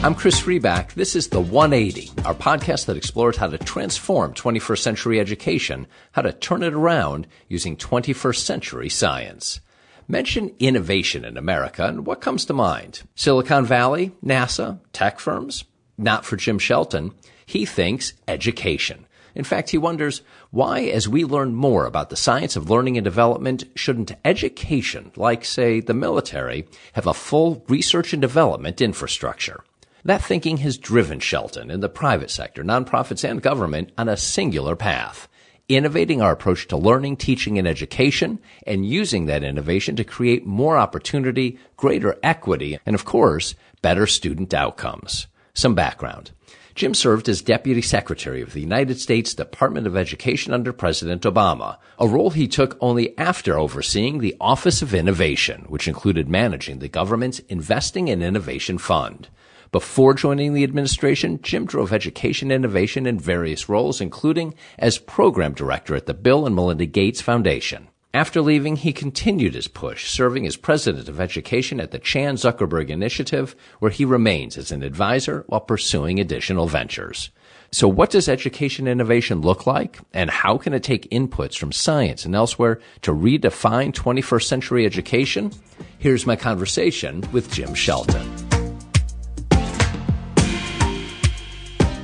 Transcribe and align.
I'm 0.00 0.14
Chris 0.14 0.42
Riback. 0.42 0.92
This 0.92 1.16
is 1.16 1.26
The 1.26 1.40
180, 1.40 2.22
our 2.24 2.32
podcast 2.32 2.86
that 2.86 2.96
explores 2.96 3.36
how 3.36 3.48
to 3.48 3.58
transform 3.58 4.32
21st 4.32 4.78
century 4.78 5.18
education, 5.18 5.88
how 6.12 6.22
to 6.22 6.32
turn 6.32 6.62
it 6.62 6.72
around 6.72 7.26
using 7.48 7.76
21st 7.76 8.36
century 8.36 8.88
science. 8.88 9.60
Mention 10.06 10.54
innovation 10.60 11.24
in 11.24 11.36
America, 11.36 11.84
and 11.84 12.06
what 12.06 12.20
comes 12.20 12.44
to 12.44 12.52
mind? 12.52 13.02
Silicon 13.16 13.64
Valley, 13.66 14.12
NASA, 14.24 14.78
tech 14.92 15.18
firms? 15.18 15.64
Not 15.98 16.24
for 16.24 16.36
Jim 16.36 16.60
Shelton. 16.60 17.12
He 17.44 17.66
thinks 17.66 18.12
education. 18.28 19.04
In 19.34 19.42
fact, 19.42 19.70
he 19.70 19.78
wonders 19.78 20.22
why, 20.50 20.82
as 20.82 21.08
we 21.08 21.24
learn 21.24 21.56
more 21.56 21.86
about 21.86 22.08
the 22.10 22.16
science 22.16 22.54
of 22.54 22.70
learning 22.70 22.96
and 22.96 23.04
development, 23.04 23.64
shouldn't 23.74 24.14
education, 24.24 25.10
like, 25.16 25.44
say, 25.44 25.80
the 25.80 25.92
military, 25.92 26.68
have 26.92 27.08
a 27.08 27.12
full 27.12 27.64
research 27.68 28.12
and 28.12 28.22
development 28.22 28.80
infrastructure? 28.80 29.64
That 30.08 30.22
thinking 30.22 30.56
has 30.58 30.78
driven 30.78 31.20
Shelton 31.20 31.70
in 31.70 31.80
the 31.80 31.88
private 31.90 32.30
sector, 32.30 32.64
nonprofits, 32.64 33.28
and 33.28 33.42
government 33.42 33.92
on 33.98 34.08
a 34.08 34.16
singular 34.16 34.74
path 34.74 35.28
innovating 35.68 36.22
our 36.22 36.32
approach 36.32 36.66
to 36.68 36.78
learning, 36.78 37.18
teaching, 37.18 37.58
and 37.58 37.68
education, 37.68 38.38
and 38.66 38.86
using 38.86 39.26
that 39.26 39.44
innovation 39.44 39.96
to 39.96 40.04
create 40.04 40.46
more 40.46 40.78
opportunity, 40.78 41.58
greater 41.76 42.16
equity, 42.22 42.78
and 42.86 42.94
of 42.94 43.04
course, 43.04 43.54
better 43.82 44.06
student 44.06 44.54
outcomes. 44.54 45.26
Some 45.52 45.74
background. 45.74 46.30
Jim 46.74 46.94
served 46.94 47.28
as 47.28 47.42
Deputy 47.42 47.82
Secretary 47.82 48.40
of 48.40 48.54
the 48.54 48.62
United 48.62 48.98
States 48.98 49.34
Department 49.34 49.86
of 49.86 49.94
Education 49.94 50.54
under 50.54 50.72
President 50.72 51.20
Obama, 51.24 51.76
a 51.98 52.08
role 52.08 52.30
he 52.30 52.48
took 52.48 52.78
only 52.80 53.16
after 53.18 53.58
overseeing 53.58 54.20
the 54.20 54.34
Office 54.40 54.80
of 54.80 54.94
Innovation, 54.94 55.66
which 55.68 55.86
included 55.86 56.30
managing 56.30 56.78
the 56.78 56.88
government's 56.88 57.40
Investing 57.50 58.08
in 58.08 58.22
Innovation 58.22 58.78
Fund. 58.78 59.28
Before 59.70 60.14
joining 60.14 60.54
the 60.54 60.64
administration, 60.64 61.40
Jim 61.42 61.66
drove 61.66 61.92
education 61.92 62.50
innovation 62.50 63.06
in 63.06 63.18
various 63.18 63.68
roles, 63.68 64.00
including 64.00 64.54
as 64.78 64.96
program 64.96 65.52
director 65.52 65.94
at 65.94 66.06
the 66.06 66.14
Bill 66.14 66.46
and 66.46 66.56
Melinda 66.56 66.86
Gates 66.86 67.20
Foundation. 67.20 67.88
After 68.14 68.40
leaving, 68.40 68.76
he 68.76 68.94
continued 68.94 69.54
his 69.54 69.68
push, 69.68 70.08
serving 70.08 70.46
as 70.46 70.56
president 70.56 71.10
of 71.10 71.20
education 71.20 71.78
at 71.78 71.90
the 71.90 71.98
Chan 71.98 72.36
Zuckerberg 72.36 72.88
Initiative, 72.88 73.54
where 73.80 73.90
he 73.90 74.06
remains 74.06 74.56
as 74.56 74.72
an 74.72 74.82
advisor 74.82 75.44
while 75.48 75.60
pursuing 75.60 76.18
additional 76.18 76.66
ventures. 76.66 77.28
So 77.70 77.86
what 77.86 78.08
does 78.08 78.26
education 78.26 78.88
innovation 78.88 79.42
look 79.42 79.66
like? 79.66 79.98
And 80.14 80.30
how 80.30 80.56
can 80.56 80.72
it 80.72 80.82
take 80.82 81.10
inputs 81.10 81.58
from 81.58 81.72
science 81.72 82.24
and 82.24 82.34
elsewhere 82.34 82.80
to 83.02 83.12
redefine 83.12 83.92
21st 83.92 84.44
century 84.44 84.86
education? 84.86 85.52
Here's 85.98 86.26
my 86.26 86.36
conversation 86.36 87.22
with 87.30 87.52
Jim 87.52 87.74
Shelton. 87.74 88.47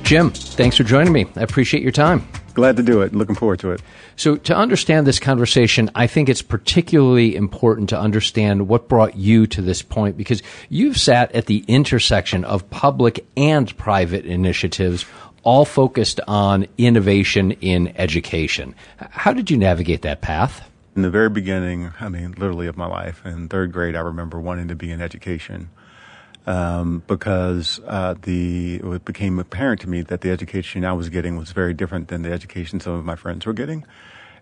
Jim, 0.05 0.29
thanks 0.29 0.77
for 0.77 0.83
joining 0.83 1.11
me. 1.11 1.25
I 1.35 1.41
appreciate 1.41 1.81
your 1.81 1.91
time. 1.91 2.27
Glad 2.53 2.77
to 2.77 2.83
do 2.83 3.01
it. 3.01 3.15
Looking 3.15 3.33
forward 3.33 3.57
to 3.61 3.71
it. 3.71 3.81
So, 4.15 4.35
to 4.35 4.55
understand 4.55 5.07
this 5.07 5.19
conversation, 5.19 5.89
I 5.95 6.05
think 6.05 6.29
it's 6.29 6.43
particularly 6.43 7.35
important 7.35 7.89
to 7.89 7.99
understand 7.99 8.67
what 8.67 8.87
brought 8.87 9.15
you 9.15 9.47
to 9.47 9.63
this 9.63 9.81
point 9.81 10.15
because 10.15 10.43
you've 10.69 10.99
sat 10.99 11.31
at 11.31 11.47
the 11.47 11.65
intersection 11.67 12.45
of 12.45 12.69
public 12.69 13.25
and 13.35 13.75
private 13.77 14.27
initiatives, 14.27 15.07
all 15.41 15.65
focused 15.65 16.19
on 16.27 16.67
innovation 16.77 17.53
in 17.53 17.91
education. 17.97 18.75
How 18.97 19.33
did 19.33 19.49
you 19.49 19.57
navigate 19.57 20.03
that 20.03 20.21
path? 20.21 20.69
In 20.95 21.01
the 21.01 21.09
very 21.09 21.29
beginning, 21.29 21.93
I 21.99 22.09
mean, 22.09 22.35
literally 22.37 22.67
of 22.67 22.77
my 22.77 22.85
life, 22.85 23.25
in 23.25 23.49
third 23.49 23.71
grade, 23.73 23.95
I 23.95 24.01
remember 24.01 24.39
wanting 24.39 24.67
to 24.67 24.75
be 24.75 24.91
in 24.91 25.01
education 25.01 25.71
um, 26.45 27.03
because 27.07 27.79
uh, 27.87 28.15
the 28.21 28.75
it 28.83 29.05
became 29.05 29.39
apparent 29.39 29.81
to 29.81 29.89
me 29.89 30.01
that 30.03 30.21
the 30.21 30.31
education 30.31 30.85
I 30.85 30.93
was 30.93 31.09
getting 31.09 31.37
was 31.37 31.51
very 31.51 31.73
different 31.73 32.07
than 32.07 32.21
the 32.21 32.31
education 32.31 32.79
some 32.79 32.93
of 32.93 33.05
my 33.05 33.15
friends 33.15 33.45
were 33.45 33.53
getting, 33.53 33.85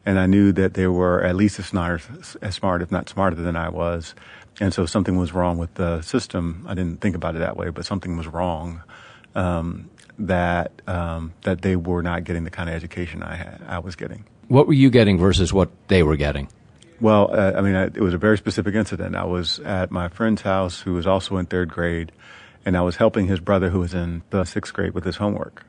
and 0.05 0.19
I 0.19 0.25
knew 0.25 0.51
that 0.53 0.73
they 0.73 0.87
were 0.87 1.23
at 1.23 1.35
least 1.35 1.59
as 1.59 1.67
smart, 1.67 2.01
as 2.41 2.55
smart, 2.55 2.81
if 2.81 2.91
not 2.91 3.09
smarter 3.09 3.35
than 3.35 3.55
I 3.55 3.69
was, 3.69 4.15
and 4.59 4.73
so 4.73 4.85
something 4.85 5.17
was 5.17 5.33
wrong 5.33 5.57
with 5.57 5.73
the 5.75 6.01
system. 6.01 6.65
I 6.67 6.73
didn't 6.73 7.01
think 7.01 7.15
about 7.15 7.35
it 7.35 7.39
that 7.39 7.57
way, 7.57 7.69
but 7.69 7.85
something 7.85 8.17
was 8.17 8.27
wrong. 8.27 8.83
Um, 9.35 9.89
that 10.19 10.71
um, 10.87 11.33
that 11.41 11.61
they 11.61 11.75
were 11.75 12.03
not 12.03 12.23
getting 12.23 12.43
the 12.43 12.51
kind 12.51 12.69
of 12.69 12.75
education 12.75 13.23
I 13.23 13.35
had, 13.35 13.61
I 13.67 13.79
was 13.79 13.95
getting. 13.95 14.25
What 14.47 14.67
were 14.67 14.73
you 14.73 14.89
getting 14.89 15.17
versus 15.17 15.51
what 15.51 15.69
they 15.87 16.03
were 16.03 16.17
getting? 16.17 16.49
Well, 17.03 17.35
uh, 17.37 17.51
I 17.57 17.59
mean, 17.59 17.75
I, 17.75 17.83
it 17.87 17.99
was 17.99 18.13
a 18.13 18.17
very 18.17 18.37
specific 18.37 18.75
incident. 18.75 19.17
I 19.17 19.25
was 19.25 19.59
at 19.59 19.91
my 19.91 20.07
friend's 20.07 20.41
house 20.41 20.79
who 20.79 20.93
was 20.93 21.05
also 21.05 21.35
in 21.35 21.47
third 21.47 21.69
grade, 21.69 22.13
and 22.65 22.77
I 22.77 22.81
was 22.81 22.95
helping 22.95 23.27
his 23.27 23.41
brother 23.41 23.69
who 23.69 23.79
was 23.79 23.93
in 23.93 24.23
the 24.29 24.45
sixth 24.45 24.73
grade 24.73 24.93
with 24.93 25.03
his 25.03 25.17
homework. 25.17 25.65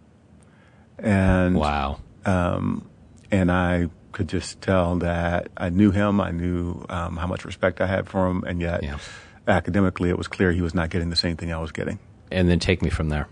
And 0.97 1.57
wow. 1.57 1.99
Um, 2.25 2.89
and 3.33 3.51
I 3.51 3.89
could 4.13 4.29
just 4.29 4.61
tell 4.61 4.95
that 5.01 5.49
I 5.57 5.71
knew 5.71 5.91
him. 5.91 6.21
I 6.21 6.31
knew 6.31 6.87
um, 6.89 7.17
how 7.17 7.27
much 7.27 7.45
respect 7.45 7.81
I 7.81 7.89
had 7.89 8.09
for 8.09 8.29
him, 8.29 8.45
and 8.45 8.61
yet 8.61 8.85
yeah. 8.85 8.99
academically, 9.49 10.11
it 10.11 10.17
was 10.17 10.29
clear 10.29 10.53
he 10.53 10.63
was 10.63 10.73
not 10.73 10.89
getting 10.89 11.11
the 11.11 11.17
same 11.17 11.37
thing 11.37 11.53
I 11.53 11.59
was 11.59 11.73
getting. 11.73 11.99
And 12.31 12.49
then 12.49 12.61
take 12.61 12.81
me 12.81 12.91
from 12.91 13.09
there. 13.09 13.27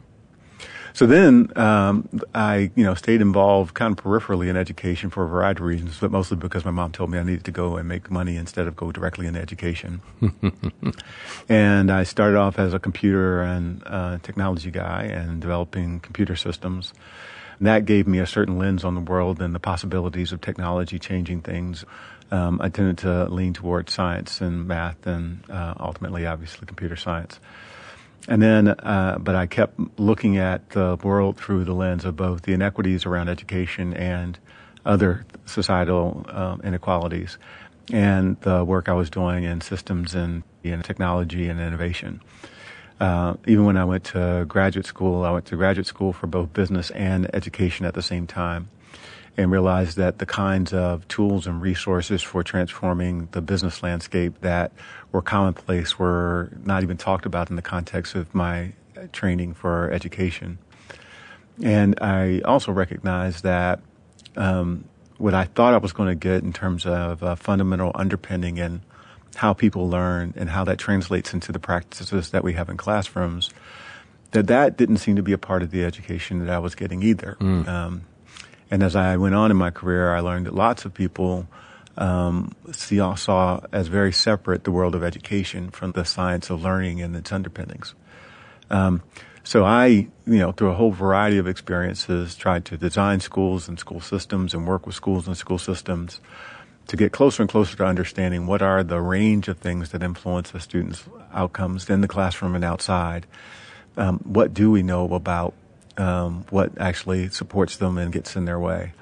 So 0.95 1.07
then 1.07 1.51
um, 1.57 2.09
I, 2.35 2.71
you 2.77 2.85
know, 2.85 2.95
stayed 2.95 3.21
involved 3.21 3.75
kind 3.75 3.99
of 3.99 4.05
peripherally 4.05 4.49
in 4.49 4.57
education 4.57 5.11
for 5.11 5.25
a 5.25 5.29
variety 5.29 5.59
of 5.59 5.67
reasons, 5.67 5.99
but 5.99 6.11
mostly 6.11 6.37
because 6.37 6.65
my 6.65 6.71
mom 6.71 6.93
told 6.93 7.11
me 7.11 7.19
I 7.19 7.23
needed 7.23 7.45
to 7.45 7.51
go 7.51 7.77
and 7.77 7.89
make 7.89 8.11
money 8.11 8.37
instead 8.37 8.67
of 8.67 8.77
go 8.77 8.93
directly 8.93 9.27
into 9.27 9.41
education. 9.41 10.03
and 11.49 11.91
I 11.91 12.03
started 12.03 12.37
off 12.37 12.59
as 12.59 12.75
a 12.75 12.79
computer 12.79 13.43
and 13.43 13.83
uh, 13.87 14.19
technology 14.23 14.71
guy 14.71 15.05
and 15.05 15.41
developing 15.41 16.01
computer 16.01 16.37
systems. 16.37 16.93
And 17.59 17.67
that 17.67 17.87
gave 17.87 18.07
me 18.07 18.19
a 18.19 18.27
certain 18.27 18.59
lens 18.59 18.85
on 18.85 18.95
the 18.95 19.01
world 19.01 19.41
and 19.41 19.55
the 19.55 19.61
possibilities 19.61 20.33
of 20.33 20.41
technology 20.41 20.99
changing 20.99 21.43
things. 21.43 21.85
Um, 22.31 22.61
I 22.63 22.71
tended 22.71 22.99
to 22.99 23.27
lean 23.27 23.53
towards 23.53 23.93
science 23.93 24.41
and 24.41 24.67
math 24.67 25.07
and 25.07 25.43
uh, 25.51 25.75
ultimately, 25.79 26.27
obviously, 26.27 26.67
computer 26.67 26.97
science. 26.97 27.39
And 28.29 28.41
then, 28.41 28.69
uh, 28.69 29.19
but 29.21 29.35
I 29.35 29.47
kept 29.47 29.79
looking 29.99 30.37
at 30.37 30.71
the 30.71 30.97
world 31.03 31.37
through 31.37 31.65
the 31.65 31.73
lens 31.73 32.05
of 32.05 32.17
both 32.17 32.43
the 32.43 32.53
inequities 32.53 33.05
around 33.05 33.29
education 33.29 33.95
and 33.95 34.39
other 34.85 35.25
societal 35.45 36.25
um, 36.29 36.61
inequalities, 36.63 37.39
and 37.93 38.41
the 38.41 38.65
work 38.65 38.89
I 38.89 38.95
was 38.95 39.11
doing 39.11 39.45
in 39.45 39.61
systems 39.61 40.15
and 40.15 40.43
technology 40.63 41.49
and 41.49 41.61
innovation. 41.61 42.21
Uh, 43.01 43.35
even 43.47 43.65
when 43.65 43.77
I 43.77 43.85
went 43.85 44.05
to 44.05 44.45
graduate 44.47 44.87
school, 44.87 45.25
I 45.25 45.33
went 45.33 45.47
to 45.47 45.57
graduate 45.57 45.87
school 45.87 46.13
for 46.13 46.29
both 46.29 46.53
business 46.53 46.91
and 46.91 47.29
education 47.35 47.85
at 47.85 47.95
the 47.95 48.03
same 48.03 48.29
time 48.29 48.69
and 49.37 49.51
realized 49.51 49.97
that 49.97 50.19
the 50.19 50.27
kinds 50.27 50.73
of 50.73 51.07
tools 51.09 51.47
and 51.47 51.63
resources 51.63 52.23
for 52.23 52.43
transforming 52.43 53.29
the 53.33 53.41
business 53.41 53.83
landscape 53.83 54.35
that 54.43 54.73
were 55.11 55.23
commonplace 55.23 55.99
were 55.99 56.51
not 56.65 56.83
even 56.83 56.97
talked 56.97 57.25
about 57.25 57.49
in 57.49 57.57
the 57.57 57.63
context 57.63 58.15
of 58.15 58.35
my 58.35 58.73
training 59.13 59.55
for 59.55 59.91
education. 59.91 60.59
And 61.63 61.99
I 62.01 62.41
also 62.45 62.73
recognized 62.73 63.43
that 63.45 63.81
um, 64.37 64.85
what 65.19 65.35
I 65.35 65.45
thought 65.45 65.75
I 65.75 65.79
was 65.79 65.93
going 65.93 66.09
to 66.09 66.15
get 66.15 66.43
in 66.43 66.53
terms 66.53 66.87
of 66.87 67.23
a 67.23 67.37
fundamental 67.37 67.93
underpinning 67.95 68.59
and 68.59 68.81
how 69.37 69.53
people 69.53 69.89
learn 69.89 70.35
and 70.37 70.51
how 70.51 70.65
that 70.65 70.79
translates 70.79 71.33
into 71.33 71.53
the 71.53 71.59
practices 71.59 72.31
that 72.31 72.45
we 72.45 72.53
have 72.55 72.69
in 72.69 72.77
classrooms, 72.77 73.51
that 74.33 74.47
that 74.49 74.77
didn't 74.77 74.99
seem 74.99 75.17
to 75.17 75.23
be 75.23 75.33
a 75.33 75.39
part 75.39 75.63
of 75.63 75.71
the 75.71 75.85
education 75.85 76.39
that 76.41 76.51
I 76.51 76.59
was 76.59 76.75
getting 76.75 77.03
either. 77.03 77.37
Mm. 77.41 77.69
Um, 77.69 78.03
and 78.73 78.83
as 78.83 78.97
I 78.97 79.19
went 79.19 79.35
on 79.35 79.51
in 79.51 79.57
my 79.59 79.71
career, 79.71 80.15
I 80.15 80.21
learned 80.21 80.47
that 80.47 80.55
lots 80.55 80.87
of 80.87 80.95
people 80.95 81.47
um, 81.99 82.53
see, 82.73 82.97
saw 83.17 83.61
as 83.71 83.89
very 83.89 84.15
separate 84.15 84.65
the 84.65 84.71
world 84.71 84.95
of 84.95 85.05
education 85.05 85.69
from 85.69 85.93
the 85.93 86.07
science 86.07 86.49
of 86.49 86.63
learning 86.63 87.03
and 87.03 87.15
its 87.15 87.31
underpinnings. 87.31 87.95
Um, 88.71 89.03
so 89.45 89.63
I, 89.63 89.87
you 89.87 90.39
know, 90.39 90.53
through 90.53 90.71
a 90.71 90.75
whole 90.75 90.91
variety 90.91 91.37
of 91.37 91.47
experiences, 91.47 92.35
tried 92.35 92.65
to 92.65 92.79
design 92.79 93.21
schools 93.21 93.69
and 93.69 93.79
school 93.79 94.01
systems 94.01 94.55
and 94.55 94.67
work 94.67 94.87
with 94.87 94.95
schools 94.95 95.27
and 95.27 95.37
school 95.37 95.59
systems 95.59 96.23
to 96.87 96.97
get 96.97 97.13
closer 97.13 97.43
and 97.43 97.51
closer 97.51 97.77
to 97.77 97.85
understanding 97.85 98.47
what 98.47 98.63
are 98.63 98.83
the 98.83 99.03
range 99.03 99.49
of 99.49 99.59
things 99.59 99.91
that 99.91 100.03
influence 100.03 100.55
a 100.55 100.61
student's 100.61 101.05
outcomes 101.35 101.91
in 101.91 102.01
the 102.01 102.09
classroom 102.09 102.55
and 102.55 102.65
outside. 102.65 103.27
Um, 103.99 104.21
what 104.21 104.55
do 104.55 104.71
we 104.71 104.83
know 104.83 105.13
about 105.13 105.53
um, 105.97 106.45
what 106.51 106.73
actually 106.79 107.29
supports 107.31 107.77
them 107.77 107.99
and 107.99 108.13
gets 108.13 108.37
in 108.37 108.45
their 108.45 108.59
way? 108.59 108.93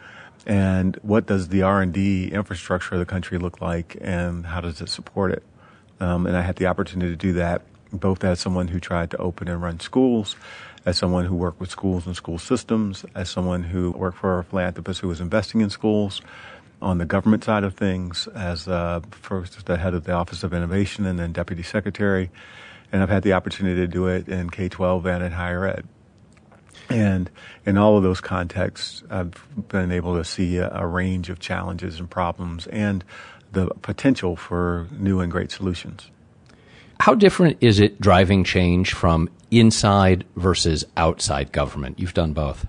And 0.47 0.97
what 1.03 1.27
does 1.27 1.49
the 1.49 1.63
R&D 1.63 2.29
infrastructure 2.29 2.95
of 2.95 2.99
the 2.99 3.07
country 3.07 3.39
look 3.39 3.61
like 3.61 3.97
and 4.01 4.47
how 4.47 4.61
does 4.61 4.81
it 4.81 4.89
support 4.89 5.33
it? 5.33 5.43
Um, 6.01 6.27
and 6.27 6.37
I 6.37 6.41
had 6.41 6.57
the 6.57 6.67
opportunity 6.67 7.13
to 7.13 7.17
do 7.17 7.35
that 7.35 7.63
both 7.93 8.25
as 8.25 8.41
someone 8.41 8.69
who 8.69 8.81
tried 8.81 9.11
to 9.11 9.17
open 9.19 9.49
and 9.49 9.61
run 9.61 9.81
schools, 9.81 10.37
as 10.87 10.97
someone 10.97 11.27
who 11.27 11.35
worked 11.35 11.61
with 11.61 11.71
schools 11.71 12.07
and 12.07 12.17
school 12.17 12.39
systems, 12.39 13.05
as 13.15 13.29
someone 13.29 13.65
who 13.65 13.91
worked 13.93 14.19
for 14.19 14.39
a 14.39 14.45
philanthropist 14.45 15.01
who 15.01 15.09
was 15.09 15.21
investing 15.21 15.61
in 15.61 15.71
schools, 15.71 16.23
on 16.81 16.99
the 16.99 17.05
government 17.05 17.45
side 17.45 17.65
of 17.65 17.75
things, 17.75 18.27
as 18.29 18.67
uh, 18.67 19.01
first 19.11 19.67
the 19.67 19.77
head 19.77 19.93
of 19.93 20.05
the 20.05 20.13
Office 20.13 20.43
of 20.43 20.55
Innovation 20.55 21.05
and 21.05 21.19
then 21.19 21.33
deputy 21.33 21.63
secretary, 21.63 22.31
and 22.91 23.03
I've 23.03 23.11
had 23.11 23.23
the 23.23 23.35
opportunity 23.35 23.81
to 23.81 23.87
do 23.87 24.07
it 24.07 24.29
in 24.29 24.51
K 24.51 24.69
12 24.69 25.07
and 25.07 25.23
in 25.23 25.33
higher 25.33 25.67
ed. 25.67 25.87
And 26.91 27.31
in 27.65 27.79
all 27.79 27.97
of 27.97 28.03
those 28.03 28.21
contexts, 28.21 29.03
I've 29.11 29.33
been 29.69 29.93
able 29.93 30.17
to 30.17 30.25
see 30.25 30.59
a, 30.59 30.71
a 30.75 30.87
range 30.87 31.31
of 31.31 31.39
challenges 31.39 32.01
and 32.01 32.11
problems 32.11 32.67
and 32.67 33.05
the 33.53 33.67
potential 33.83 34.37
for 34.37 34.89
new 34.93 35.21
and 35.21 35.31
great 35.31 35.51
solutions. 35.51 36.11
How 37.01 37.15
different 37.15 37.57
is 37.61 37.81
it 37.81 38.01
driving 38.01 38.45
change 38.45 38.93
from 38.93 39.31
inside 39.51 40.25
versus 40.37 40.85
outside 40.97 41.51
government? 41.53 41.99
You've 41.99 42.15
done 42.15 42.33
both. 42.33 42.67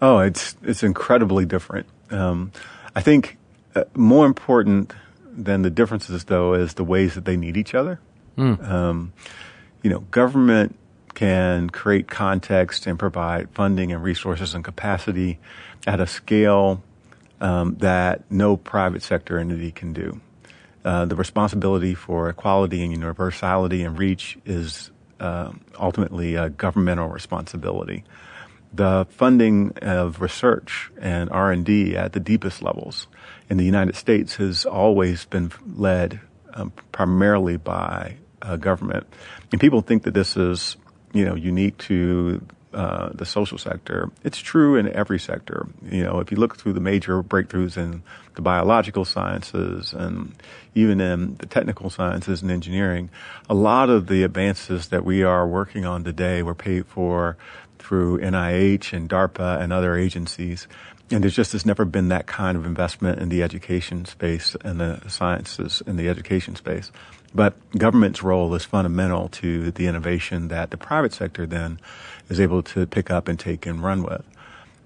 Oh, 0.00 0.18
it's 0.20 0.56
it's 0.62 0.82
incredibly 0.82 1.44
different. 1.44 1.86
Um, 2.10 2.52
I 2.96 3.02
think 3.02 3.38
uh, 3.74 3.84
more 3.94 4.26
important 4.26 4.92
than 5.24 5.62
the 5.62 5.70
differences, 5.70 6.24
though, 6.24 6.54
is 6.54 6.74
the 6.74 6.84
ways 6.84 7.14
that 7.14 7.24
they 7.24 7.36
need 7.36 7.56
each 7.56 7.74
other. 7.74 8.00
Mm. 8.36 8.68
Um, 8.68 9.12
you 9.82 9.90
know, 9.90 10.00
government 10.00 10.76
can 11.14 11.70
create 11.70 12.08
context 12.08 12.86
and 12.86 12.98
provide 12.98 13.50
funding 13.50 13.92
and 13.92 14.02
resources 14.02 14.54
and 14.54 14.64
capacity 14.64 15.38
at 15.86 16.00
a 16.00 16.06
scale 16.06 16.82
um, 17.40 17.76
that 17.76 18.30
no 18.30 18.56
private 18.56 19.02
sector 19.02 19.38
entity 19.38 19.72
can 19.72 19.92
do. 19.92 20.20
Uh, 20.84 21.04
the 21.04 21.16
responsibility 21.16 21.94
for 21.94 22.28
equality 22.28 22.82
and 22.82 22.92
universality 22.92 23.82
and 23.82 23.98
reach 23.98 24.38
is 24.44 24.90
uh, 25.20 25.52
ultimately 25.78 26.34
a 26.34 26.50
governmental 26.50 27.08
responsibility 27.08 28.04
the 28.72 29.06
funding 29.10 29.72
of 29.82 30.20
research 30.20 30.90
and 31.00 31.30
R&D 31.30 31.96
at 31.96 32.12
the 32.12 32.20
deepest 32.20 32.62
levels 32.62 33.06
in 33.50 33.58
the 33.58 33.64
United 33.64 33.96
States 33.96 34.36
has 34.36 34.64
always 34.64 35.24
been 35.26 35.52
led 35.74 36.20
um, 36.54 36.72
primarily 36.90 37.56
by 37.56 38.16
uh, 38.40 38.56
government. 38.56 39.06
And 39.50 39.60
people 39.60 39.82
think 39.82 40.04
that 40.04 40.14
this 40.14 40.36
is, 40.36 40.76
you 41.12 41.24
know, 41.24 41.34
unique 41.34 41.78
to 41.78 42.40
uh, 42.72 43.10
the 43.12 43.26
social 43.26 43.58
sector. 43.58 44.10
It's 44.24 44.38
true 44.38 44.76
in 44.76 44.90
every 44.94 45.18
sector. 45.18 45.66
You 45.82 46.04
know, 46.04 46.20
if 46.20 46.30
you 46.30 46.38
look 46.38 46.56
through 46.56 46.72
the 46.72 46.80
major 46.80 47.22
breakthroughs 47.22 47.76
in 47.76 48.02
the 48.34 48.40
biological 48.40 49.04
sciences 49.04 49.92
and 49.92 50.34
even 50.74 50.98
in 51.00 51.36
the 51.36 51.44
technical 51.44 51.90
sciences 51.90 52.40
and 52.40 52.50
engineering, 52.50 53.10
a 53.50 53.54
lot 53.54 53.90
of 53.90 54.06
the 54.06 54.22
advances 54.22 54.88
that 54.88 55.04
we 55.04 55.22
are 55.22 55.46
working 55.46 55.84
on 55.84 56.02
today 56.02 56.42
were 56.42 56.54
paid 56.54 56.86
for 56.86 57.36
through 57.78 58.20
NIH 58.20 58.92
and 58.92 59.06
DARPA 59.06 59.60
and 59.60 59.72
other 59.72 59.96
agencies. 59.96 60.66
And 61.10 61.22
there's 61.22 61.36
just 61.36 61.52
has 61.52 61.66
never 61.66 61.84
been 61.84 62.08
that 62.08 62.26
kind 62.26 62.56
of 62.56 62.64
investment 62.64 63.18
in 63.18 63.28
the 63.28 63.42
education 63.42 64.04
space 64.06 64.56
and 64.64 64.80
the 64.80 65.02
sciences 65.08 65.82
in 65.86 65.96
the 65.96 66.08
education 66.08 66.56
space. 66.56 66.90
But 67.34 67.54
government's 67.76 68.22
role 68.22 68.54
is 68.54 68.64
fundamental 68.64 69.28
to 69.28 69.70
the 69.72 69.86
innovation 69.86 70.48
that 70.48 70.70
the 70.70 70.76
private 70.76 71.12
sector 71.12 71.46
then 71.46 71.80
is 72.28 72.40
able 72.40 72.62
to 72.64 72.86
pick 72.86 73.10
up 73.10 73.28
and 73.28 73.38
take 73.38 73.66
and 73.66 73.82
run 73.82 74.02
with. 74.02 74.24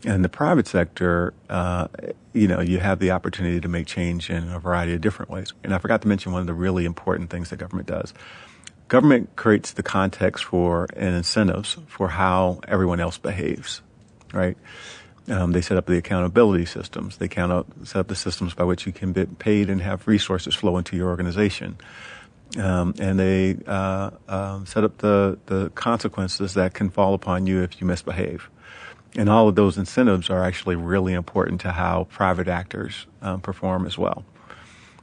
And 0.05 0.25
the 0.25 0.29
private 0.29 0.69
sector, 0.69 1.33
uh, 1.49 1.89
you 2.33 2.47
know, 2.47 2.61
you 2.61 2.79
have 2.79 2.99
the 2.99 3.11
opportunity 3.13 3.61
to 3.61 3.69
make 3.69 3.87
change 3.87 4.31
in 4.31 4.49
a 4.49 4.59
variety 4.59 4.95
of 4.95 5.01
different 5.01 5.31
ways. 5.31 5.53
And 5.65 5.75
I 5.75 5.79
forgot 5.79 6.03
to 6.03 6.09
mention 6.09 6.33
one 6.33 6.41
of 6.41 6.47
the 6.47 6.55
really 6.55 6.85
important 6.85 7.31
things 7.31 7.51
that 7.51 7.57
government 7.57 7.89
does 7.89 8.13
government 8.89 9.35
creates 9.37 9.73
the 9.73 9.83
context 9.83 10.45
for 10.45 10.87
and 10.97 11.15
incentives 11.15 11.77
for 11.87 12.09
how 12.09 12.61
everyone 12.69 13.01
else 13.01 13.19
behaves, 13.19 13.83
right? 14.33 14.57
Um, 15.29 15.53
they 15.53 15.61
set 15.61 15.77
up 15.77 15.87
the 15.87 15.99
accountability 15.99 16.67
systems. 16.67 17.17
They 17.17 17.29
count 17.29 17.67
set 17.87 18.01
up 18.01 18.09
the 18.09 18.15
systems 18.15 18.55
by 18.55 18.65
which 18.65 18.87
you 18.87 18.93
can 18.93 19.13
get 19.13 19.39
paid 19.39 19.69
and 19.69 19.83
have 19.83 20.07
resources 20.07 20.55
flow 20.55 20.79
into 20.79 20.97
your 20.97 21.09
organization. 21.09 21.79
Um, 22.57 22.95
and 23.01 23.19
they 23.19 23.57
uh, 23.67 24.11
uh, 24.29 24.65
set 24.65 24.85
up 24.85 24.99
the, 24.99 25.39
the 25.47 25.71
consequences 25.71 26.55
that 26.55 26.75
can 26.75 26.91
fall 26.91 27.13
upon 27.15 27.47
you 27.47 27.63
if 27.63 27.81
you 27.81 27.87
misbehave. 27.87 28.49
And 29.17 29.29
all 29.29 29.49
of 29.49 29.57
those 29.57 29.79
incentives 29.79 30.31
are 30.31 30.45
actually 30.45 30.77
really 30.77 31.13
important 31.13 31.61
to 31.63 31.73
how 31.73 32.05
private 32.05 32.49
actors 32.49 33.07
um, 33.21 33.41
perform 33.41 33.87
as 33.87 33.99
well. 33.99 34.25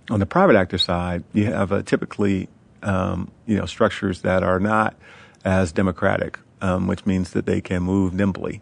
On 0.09 0.19
the 0.19 0.25
private 0.25 0.55
actor 0.55 0.77
side, 0.77 1.23
you 1.33 1.45
have 1.45 1.71
a 1.71 1.83
typically 1.83 2.47
um, 2.81 3.31
you 3.45 3.57
know, 3.57 3.65
structures 3.65 4.21
that 4.21 4.43
are 4.43 4.59
not 4.59 4.95
as 5.43 5.71
democratic, 5.71 6.39
um, 6.63 6.87
which 6.87 7.05
means 7.05 7.31
that 7.31 7.45
they 7.45 7.59
can 7.59 7.83
move 7.83 8.13
nimbly. 8.13 8.61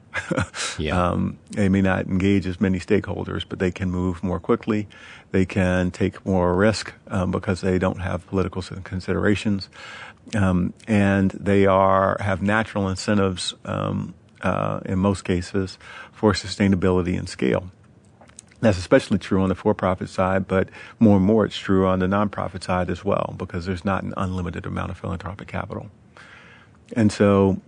yeah. 0.77 1.00
Um, 1.12 1.39
they 1.51 1.69
may 1.69 1.81
not 1.81 2.07
engage 2.07 2.45
as 2.48 2.59
many 2.59 2.80
stakeholders, 2.80 3.44
but 3.48 3.59
they 3.59 3.71
can 3.71 3.89
move 3.92 4.24
more 4.24 4.39
quickly. 4.39 4.88
They 5.31 5.45
can 5.45 5.92
take 5.92 6.25
more 6.25 6.53
risk 6.56 6.94
um, 7.07 7.31
because 7.31 7.62
they 7.62 7.80
don't 7.80 8.00
have 8.00 8.25
political 8.27 8.62
considerations, 8.62 9.69
um, 10.36 10.74
and 10.88 11.31
they 11.31 11.65
are 11.65 12.18
have 12.19 12.42
natural 12.42 12.88
incentives 12.88 13.53
um, 13.65 14.13
uh, 14.42 14.81
in 14.86 15.00
most 15.00 15.24
cases 15.24 15.77
for 16.12 16.33
sustainability 16.33 17.18
and 17.18 17.27
scale. 17.30 17.71
That's 18.62 18.77
especially 18.77 19.18
true 19.18 19.42
on 19.42 19.50
the 19.50 19.56
for-profit 19.56 20.09
side, 20.09 20.47
but 20.47 20.69
more 21.00 21.18
and 21.18 21.25
more 21.25 21.45
it's 21.45 21.57
true 21.57 21.88
on 21.88 22.00
the 22.00 22.07
nonprofit 22.07 22.63
side 22.63 22.89
as 22.89 23.04
well, 23.04 23.33
because 23.38 23.65
there's 23.65 23.86
not 23.86 24.04
an 24.04 24.13
unlimited 24.18 24.65
amount 24.65 24.92
of 24.92 24.97
philanthropic 24.97 25.47
capital. 25.47 25.89
And 26.95 27.12
so 27.12 27.62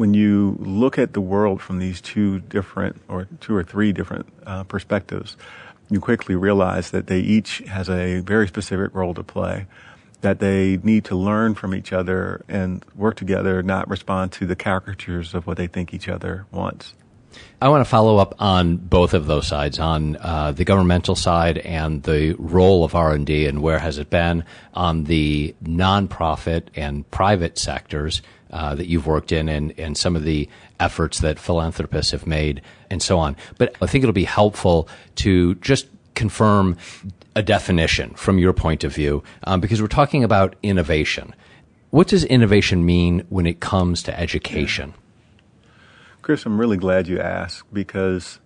when 0.00 0.14
you 0.14 0.56
look 0.60 0.96
at 0.96 1.12
the 1.12 1.20
world 1.20 1.60
from 1.60 1.78
these 1.78 2.00
two 2.00 2.40
different 2.40 2.96
or 3.06 3.28
two 3.38 3.54
or 3.54 3.62
three 3.62 3.92
different 3.92 4.26
uh, 4.46 4.64
perspectives, 4.64 5.36
you 5.90 6.00
quickly 6.00 6.34
realize 6.34 6.90
that 6.90 7.06
they 7.06 7.20
each 7.20 7.58
has 7.68 7.90
a 7.90 8.20
very 8.20 8.48
specific 8.48 8.94
role 8.94 9.12
to 9.12 9.22
play, 9.22 9.66
that 10.22 10.38
they 10.38 10.78
need 10.82 11.04
to 11.04 11.14
learn 11.14 11.54
from 11.54 11.74
each 11.74 11.92
other 11.92 12.42
and 12.48 12.82
work 12.96 13.14
together, 13.14 13.62
not 13.62 13.90
respond 13.90 14.32
to 14.32 14.46
the 14.46 14.56
caricatures 14.56 15.34
of 15.34 15.46
what 15.46 15.58
they 15.58 15.66
think 15.66 15.92
each 15.92 16.08
other 16.08 16.46
wants. 16.50 16.94
I 17.62 17.68
want 17.68 17.84
to 17.84 17.90
follow 17.90 18.16
up 18.16 18.34
on 18.38 18.76
both 18.76 19.12
of 19.14 19.26
those 19.26 19.46
sides, 19.46 19.78
on 19.78 20.16
uh, 20.16 20.52
the 20.52 20.64
governmental 20.64 21.14
side 21.14 21.58
and 21.58 22.02
the 22.02 22.34
role 22.38 22.84
of 22.84 22.94
R 22.94 23.12
and 23.12 23.26
D, 23.26 23.46
and 23.46 23.60
where 23.62 23.78
has 23.78 23.98
it 23.98 24.08
been 24.08 24.44
on 24.72 25.04
the 25.04 25.54
nonprofit 25.62 26.64
and 26.74 27.08
private 27.10 27.58
sectors 27.58 28.22
uh, 28.50 28.74
that 28.74 28.86
you've 28.86 29.06
worked 29.06 29.30
in, 29.30 29.48
and, 29.48 29.78
and 29.78 29.96
some 29.96 30.16
of 30.16 30.24
the 30.24 30.48
efforts 30.80 31.20
that 31.20 31.38
philanthropists 31.38 32.12
have 32.12 32.26
made, 32.26 32.62
and 32.88 33.02
so 33.02 33.18
on. 33.18 33.36
But 33.58 33.76
I 33.80 33.86
think 33.86 34.02
it'll 34.02 34.12
be 34.12 34.24
helpful 34.24 34.88
to 35.16 35.54
just 35.56 35.86
confirm 36.14 36.76
a 37.36 37.42
definition 37.42 38.10
from 38.14 38.38
your 38.38 38.52
point 38.52 38.84
of 38.84 38.94
view, 38.94 39.22
um, 39.44 39.60
because 39.60 39.80
we're 39.80 39.88
talking 39.88 40.24
about 40.24 40.56
innovation. 40.62 41.34
What 41.90 42.08
does 42.08 42.24
innovation 42.24 42.84
mean 42.84 43.24
when 43.28 43.46
it 43.46 43.60
comes 43.60 44.02
to 44.04 44.18
education? 44.18 44.94
Chris, 46.30 46.46
I'm 46.46 46.60
really 46.60 46.76
glad 46.76 47.08
you 47.08 47.18
asked 47.18 47.74
because 47.74 48.38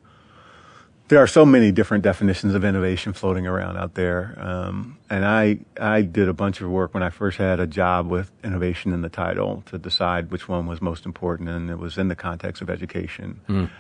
there 1.09 1.19
are 1.19 1.27
so 1.27 1.45
many 1.45 1.71
different 1.71 2.03
definitions 2.03 2.55
of 2.55 2.65
innovation 2.65 3.13
floating 3.13 3.47
around 3.47 3.77
out 3.77 3.93
there. 3.93 4.35
Um, 4.39 4.97
and 5.11 5.23
I, 5.23 5.59
I 5.79 6.01
did 6.01 6.31
a 6.31 6.33
bunch 6.33 6.63
of 6.63 6.71
work 6.71 6.95
when 6.95 7.03
I 7.03 7.11
first 7.11 7.37
had 7.37 7.61
a 7.61 7.67
job 7.67 8.09
with 8.09 8.31
innovation 8.43 8.95
in 8.95 9.03
the 9.03 9.11
title 9.11 9.63
to 9.67 9.77
decide 9.77 10.31
which 10.31 10.49
one 10.49 10.67
was 10.67 10.81
most 10.81 11.05
important. 11.05 11.51
And 11.51 11.69
it 11.69 11.79
was 11.79 11.99
in 11.99 12.09
the 12.09 12.17
context 12.17 12.63
of 12.63 12.71
education. 12.71 13.43
Mm. 13.51 13.71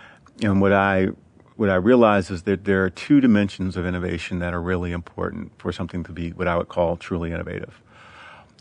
And 0.42 0.60
what 0.60 0.74
I, 0.74 1.06
what 1.56 1.70
I 1.70 1.76
realized 1.76 2.30
is 2.30 2.42
that 2.42 2.66
there 2.66 2.84
are 2.84 2.90
two 2.90 3.22
dimensions 3.22 3.74
of 3.74 3.86
innovation 3.86 4.40
that 4.40 4.52
are 4.52 4.60
really 4.60 4.92
important 4.92 5.52
for 5.56 5.72
something 5.72 6.04
to 6.04 6.12
be 6.12 6.32
what 6.32 6.46
I 6.46 6.58
would 6.58 6.68
call 6.68 6.98
truly 6.98 7.32
innovative. 7.32 7.80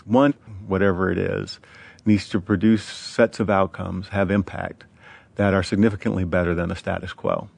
One, 0.05 0.35
whatever 0.67 1.11
it 1.11 1.17
is, 1.17 1.59
needs 2.05 2.29
to 2.29 2.39
produce 2.39 2.85
sets 2.85 3.41
of 3.41 3.49
outcomes, 3.49 4.07
have 4.07 4.31
impact 4.31 4.85
that 5.35 5.53
are 5.53 5.63
significantly 5.63 6.23
better 6.23 6.53
than 6.53 6.69
the 6.69 6.75
status 6.75 7.13
quo. 7.13 7.49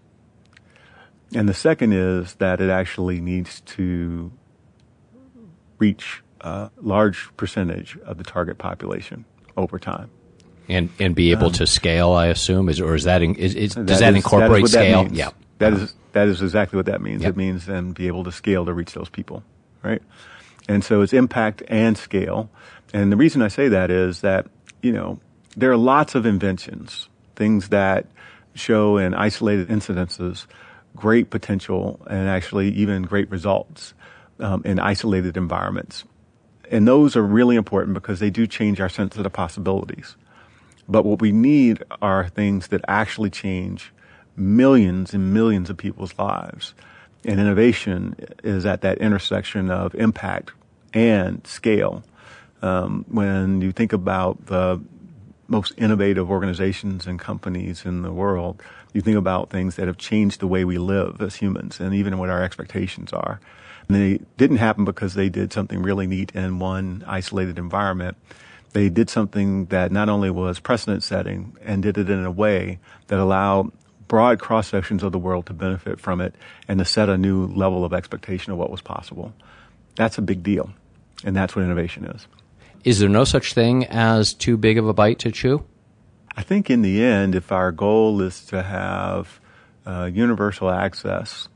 And 1.33 1.49
the 1.49 1.53
second 1.53 1.93
is 1.93 2.35
that 2.35 2.61
it 2.61 2.69
actually 2.69 3.19
needs 3.19 3.61
to 3.61 4.31
reach 5.77 6.23
a 6.41 6.69
large 6.77 7.35
percentage 7.37 7.97
of 8.05 8.17
the 8.17 8.23
target 8.23 8.57
population 8.57 9.25
over 9.57 9.79
time. 9.79 10.09
And 10.67 10.89
and 10.99 11.13
be 11.13 11.31
able 11.31 11.47
um, 11.47 11.53
to 11.53 11.67
scale, 11.67 12.13
I 12.13 12.27
assume, 12.27 12.69
is 12.69 12.81
or 12.81 12.95
is 12.95 13.03
that, 13.03 13.21
is, 13.21 13.53
is 13.53 13.75
does 13.75 13.99
that, 13.99 14.15
incorporate 14.15 14.63
that 14.63 14.69
scale? 14.69 15.03
That 15.03 15.13
yeah, 15.13 15.29
that 15.59 15.73
is 15.73 15.93
that 16.13 16.27
is 16.27 16.41
exactly 16.41 16.77
what 16.77 16.87
that 16.87 17.01
means. 17.01 17.21
Yep. 17.21 17.31
It 17.31 17.37
means 17.37 17.65
then 17.67 17.91
be 17.91 18.07
able 18.07 18.23
to 18.23 18.31
scale 18.31 18.65
to 18.65 18.73
reach 18.73 18.93
those 18.93 19.09
people, 19.09 19.43
right? 19.83 20.01
And 20.67 20.83
so 20.83 21.01
it's 21.01 21.13
impact 21.13 21.61
and 21.67 21.95
scale. 21.95 22.49
And 22.93 23.11
the 23.11 23.15
reason 23.15 23.43
I 23.43 23.49
say 23.49 23.67
that 23.67 23.91
is 23.91 24.21
that 24.21 24.47
you 24.81 24.91
know 24.91 25.19
there 25.55 25.71
are 25.71 25.77
lots 25.77 26.15
of 26.15 26.25
inventions 26.25 27.09
things 27.35 27.69
that 27.69 28.05
show 28.53 28.97
in 28.97 29.13
isolated 29.13 29.67
incidences 29.67 30.47
great 30.95 31.29
potential 31.29 31.99
and 32.09 32.29
actually 32.29 32.69
even 32.69 33.03
great 33.03 33.29
results 33.29 33.93
um, 34.39 34.61
in 34.63 34.79
isolated 34.79 35.35
environments. 35.37 36.05
And 36.71 36.87
those 36.87 37.15
are 37.15 37.21
really 37.21 37.57
important 37.57 37.93
because 37.93 38.19
they 38.19 38.29
do 38.29 38.47
change 38.47 38.79
our 38.79 38.89
sense 38.89 39.17
of 39.17 39.23
the 39.23 39.29
possibilities. 39.29 40.15
But 40.87 41.05
what 41.05 41.21
we 41.21 41.31
need 41.31 41.83
are 42.01 42.29
things 42.29 42.69
that 42.69 42.81
actually 42.87 43.29
change 43.29 43.91
millions 44.35 45.13
and 45.13 45.33
millions 45.33 45.69
of 45.69 45.77
people's 45.77 46.17
lives. 46.17 46.73
And 47.25 47.39
innovation 47.39 48.15
is 48.43 48.65
at 48.65 48.81
that 48.81 48.99
intersection 48.99 49.69
of 49.69 49.93
impact 49.95 50.53
and 50.93 51.45
scale 51.45 52.03
Um, 52.61 53.05
when 53.09 53.61
you 53.61 53.71
think 53.71 53.93
about 53.93 54.47
the 54.47 54.79
most 55.47 55.73
innovative 55.77 56.29
organizations 56.29 57.07
and 57.07 57.19
companies 57.19 57.85
in 57.85 58.01
the 58.01 58.11
world, 58.11 58.61
you 58.93 59.01
think 59.01 59.17
about 59.17 59.49
things 59.49 59.75
that 59.75 59.87
have 59.87 59.97
changed 59.97 60.39
the 60.39 60.47
way 60.47 60.65
we 60.65 60.77
live 60.77 61.21
as 61.21 61.35
humans 61.35 61.79
and 61.79 61.93
even 61.93 62.17
what 62.17 62.29
our 62.29 62.43
expectations 62.43 63.13
are. 63.13 63.39
And 63.87 63.97
they 63.97 64.19
didn't 64.37 64.57
happen 64.57 64.85
because 64.85 65.13
they 65.13 65.29
did 65.29 65.53
something 65.53 65.81
really 65.81 66.07
neat 66.07 66.31
in 66.33 66.59
one 66.59 67.03
isolated 67.05 67.59
environment. 67.59 68.17
They 68.73 68.89
did 68.89 69.09
something 69.09 69.65
that 69.67 69.91
not 69.91 70.09
only 70.09 70.29
was 70.29 70.59
precedent 70.59 71.03
setting 71.03 71.55
and 71.63 71.83
did 71.83 71.97
it 71.97 72.09
in 72.09 72.25
a 72.25 72.31
way 72.31 72.79
that 73.07 73.19
allowed 73.19 73.71
broad 74.07 74.39
cross 74.39 74.67
sections 74.67 75.03
of 75.03 75.11
the 75.11 75.19
world 75.19 75.45
to 75.47 75.53
benefit 75.53 75.99
from 75.99 76.21
it 76.21 76.35
and 76.67 76.79
to 76.79 76.85
set 76.85 77.09
a 77.09 77.17
new 77.17 77.47
level 77.47 77.85
of 77.85 77.93
expectation 77.93 78.51
of 78.51 78.57
what 78.57 78.69
was 78.69 78.81
possible. 78.81 79.33
That's 79.95 80.17
a 80.17 80.21
big 80.21 80.43
deal. 80.43 80.71
And 81.23 81.35
that's 81.35 81.55
what 81.55 81.63
innovation 81.63 82.05
is. 82.05 82.27
Is 82.85 82.99
there 82.99 83.09
no 83.09 83.23
such 83.23 83.55
thing 83.55 83.83
as 83.87 84.31
too 84.35 84.57
big 84.57 84.77
of 84.77 84.87
a 84.87 84.93
bite 84.93 85.17
to 85.19 85.31
chew? 85.31 85.65
I 86.37 86.43
think 86.43 86.69
in 86.69 86.83
the 86.83 87.03
end, 87.03 87.33
if 87.33 87.51
our 87.51 87.71
goal 87.71 88.21
is 88.21 88.45
to 88.45 88.61
have 88.61 89.39
uh, 89.87 90.11
universal 90.13 90.69
access 90.69 91.49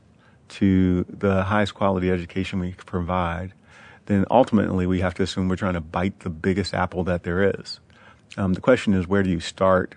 to 0.48 1.04
the 1.08 1.44
highest 1.44 1.74
quality 1.74 2.10
education 2.10 2.58
we 2.58 2.72
can 2.72 2.84
provide, 2.84 3.52
then 4.06 4.24
ultimately 4.28 4.88
we 4.88 5.02
have 5.02 5.14
to 5.14 5.22
assume 5.22 5.48
we're 5.48 5.54
trying 5.54 5.74
to 5.74 5.80
bite 5.80 6.18
the 6.18 6.30
biggest 6.30 6.74
apple 6.74 7.04
that 7.04 7.22
there 7.22 7.60
is. 7.60 7.78
Um, 8.36 8.54
the 8.54 8.60
question 8.60 8.92
is, 8.92 9.06
where 9.06 9.22
do 9.22 9.30
you 9.30 9.38
start 9.38 9.94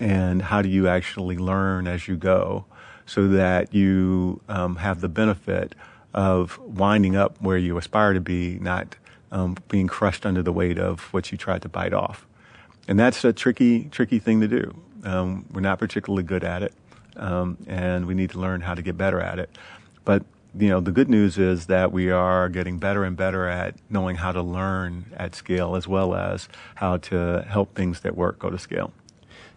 and 0.00 0.40
how 0.40 0.62
do 0.62 0.68
you 0.68 0.86
actually 0.86 1.36
learn 1.36 1.88
as 1.88 2.06
you 2.06 2.16
go 2.16 2.64
so 3.06 3.26
that 3.26 3.74
you 3.74 4.40
um, 4.48 4.76
have 4.76 5.00
the 5.00 5.08
benefit 5.08 5.74
of 6.14 6.60
winding 6.60 7.16
up 7.16 7.42
where 7.42 7.58
you 7.58 7.76
aspire 7.76 8.12
to 8.12 8.20
be, 8.20 8.60
not 8.60 8.94
um, 9.30 9.56
being 9.68 9.86
crushed 9.86 10.26
under 10.26 10.42
the 10.42 10.52
weight 10.52 10.78
of 10.78 11.12
what 11.12 11.30
you 11.32 11.38
tried 11.38 11.62
to 11.62 11.68
bite 11.68 11.92
off. 11.92 12.26
And 12.88 12.98
that's 12.98 13.24
a 13.24 13.32
tricky, 13.32 13.84
tricky 13.84 14.18
thing 14.18 14.40
to 14.40 14.48
do. 14.48 14.74
Um, 15.04 15.46
we're 15.52 15.60
not 15.60 15.78
particularly 15.78 16.24
good 16.24 16.44
at 16.44 16.62
it, 16.62 16.72
um, 17.16 17.56
and 17.66 18.06
we 18.06 18.14
need 18.14 18.30
to 18.30 18.38
learn 18.38 18.60
how 18.60 18.74
to 18.74 18.82
get 18.82 18.96
better 18.98 19.20
at 19.20 19.38
it. 19.38 19.50
But 20.04 20.24
you 20.58 20.68
know, 20.68 20.80
the 20.80 20.90
good 20.90 21.08
news 21.08 21.38
is 21.38 21.66
that 21.66 21.92
we 21.92 22.10
are 22.10 22.48
getting 22.48 22.78
better 22.78 23.04
and 23.04 23.16
better 23.16 23.46
at 23.46 23.76
knowing 23.88 24.16
how 24.16 24.32
to 24.32 24.42
learn 24.42 25.06
at 25.16 25.34
scale 25.34 25.76
as 25.76 25.86
well 25.86 26.14
as 26.14 26.48
how 26.74 26.96
to 26.96 27.44
help 27.48 27.74
things 27.74 28.00
that 28.00 28.16
work 28.16 28.38
go 28.38 28.50
to 28.50 28.58
scale. 28.58 28.92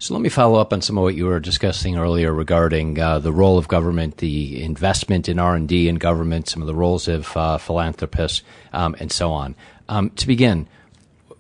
So 0.04 0.14
let 0.14 0.22
me 0.22 0.28
follow 0.28 0.60
up 0.60 0.74
on 0.74 0.82
some 0.82 0.98
of 0.98 1.04
what 1.06 1.16
you 1.16 1.28
were 1.28 1.40
discussing 1.40 1.96
earlier 1.96 2.34
regarding 2.34 3.00
uh, 3.00 3.20
the 3.20 3.32
role 3.32 3.58
of 3.58 3.70
government, 3.70 4.18
the 4.18 4.62
investment 4.62 5.30
in 5.30 5.40
R 5.40 5.56
and 5.56 5.66
D 5.66 5.88
in 5.88 5.96
government, 5.96 6.50
some 6.50 6.62
of 6.62 6.68
the 6.68 6.76
roles 6.76 7.08
of 7.08 7.38
uh, 7.38 7.58
philanthropists, 7.58 8.42
um, 8.74 8.98
and 9.00 9.10
so 9.10 9.32
on. 9.32 9.56
Um, 9.88 10.10
to 10.10 10.28
begin, 10.28 10.68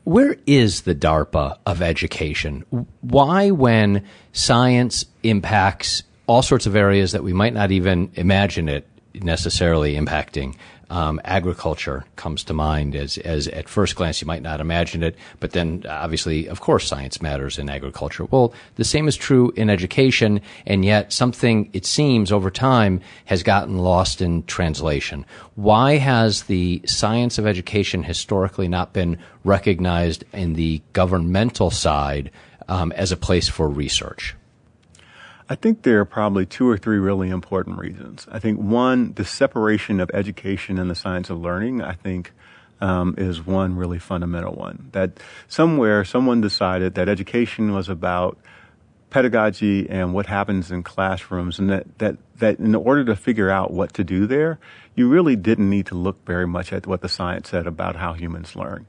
where 0.05 0.37
is 0.45 0.83
the 0.83 0.95
DARPA 0.95 1.57
of 1.65 1.81
education? 1.81 2.63
Why, 3.01 3.51
when 3.51 4.05
science 4.31 5.07
impacts 5.23 6.03
all 6.25 6.41
sorts 6.41 6.65
of 6.65 6.77
areas 6.77 7.11
that 7.11 7.21
we 7.21 7.33
might 7.33 7.53
not 7.53 7.71
even 7.71 8.11
imagine 8.15 8.69
it 8.69 8.87
necessarily 9.13 9.95
impacting, 9.97 10.55
um, 10.93 11.19
agriculture 11.23 12.05
comes 12.17 12.43
to 12.43 12.53
mind 12.53 12.95
as, 12.95 13.17
as 13.17 13.47
at 13.47 13.67
first 13.67 13.95
glance 13.95 14.21
you 14.21 14.27
might 14.27 14.43
not 14.43 14.61
imagine 14.61 15.01
it, 15.01 15.15
but 15.39 15.51
then 15.53 15.83
obviously, 15.89 16.47
of 16.47 16.61
course, 16.61 16.87
science 16.87 17.19
matters 17.19 17.57
in 17.57 17.67
agriculture. 17.67 18.25
Well, 18.25 18.53
the 18.75 18.83
same 18.83 19.07
is 19.07 19.15
true 19.15 19.51
in 19.55 19.71
education, 19.71 20.39
and 20.67 20.85
yet 20.85 21.11
something, 21.11 21.67
it 21.73 21.87
seems, 21.87 22.31
over 22.31 22.51
time 22.51 23.01
has 23.25 23.41
gotten 23.41 23.79
lost 23.79 24.21
in 24.21 24.43
translation. 24.43 25.25
Why 25.55 25.97
has 25.97 26.43
the 26.43 26.83
science 26.85 27.39
of 27.39 27.47
education 27.47 28.03
historically 28.03 28.67
not 28.67 28.93
been 28.93 29.17
recognized 29.43 30.23
in 30.31 30.53
the 30.53 30.83
governmental 30.93 31.71
side 31.71 32.29
um, 32.67 32.91
as 32.91 33.11
a 33.11 33.17
place 33.17 33.49
for 33.49 33.67
research? 33.67 34.35
I 35.49 35.55
think 35.55 35.81
there 35.81 35.99
are 35.99 36.05
probably 36.05 36.45
two 36.45 36.69
or 36.69 36.77
three 36.77 36.97
really 36.97 37.29
important 37.29 37.77
reasons. 37.77 38.27
I 38.31 38.39
think 38.39 38.59
one, 38.59 39.13
the 39.13 39.25
separation 39.25 39.99
of 39.99 40.09
education 40.13 40.79
and 40.79 40.89
the 40.89 40.95
science 40.95 41.29
of 41.29 41.39
learning, 41.39 41.81
I 41.81 41.93
think, 41.93 42.31
um, 42.79 43.15
is 43.17 43.45
one 43.45 43.75
really 43.75 43.99
fundamental 43.99 44.53
one. 44.53 44.89
That 44.93 45.19
somewhere 45.47 46.05
someone 46.05 46.41
decided 46.41 46.95
that 46.95 47.09
education 47.09 47.73
was 47.73 47.89
about 47.89 48.37
pedagogy 49.09 49.87
and 49.89 50.13
what 50.13 50.25
happens 50.25 50.71
in 50.71 50.81
classrooms, 50.81 51.59
and 51.59 51.69
that, 51.69 51.99
that, 51.99 52.17
that 52.37 52.59
in 52.59 52.73
order 52.73 53.05
to 53.05 53.15
figure 53.15 53.49
out 53.49 53.71
what 53.71 53.93
to 53.93 54.03
do 54.03 54.25
there, 54.25 54.59
you 54.95 55.07
really 55.07 55.35
didn't 55.35 55.69
need 55.69 55.85
to 55.87 55.95
look 55.95 56.25
very 56.25 56.47
much 56.47 56.73
at 56.73 56.87
what 56.87 57.01
the 57.01 57.09
science 57.09 57.49
said 57.49 57.67
about 57.67 57.95
how 57.95 58.13
humans 58.13 58.55
learn. 58.55 58.85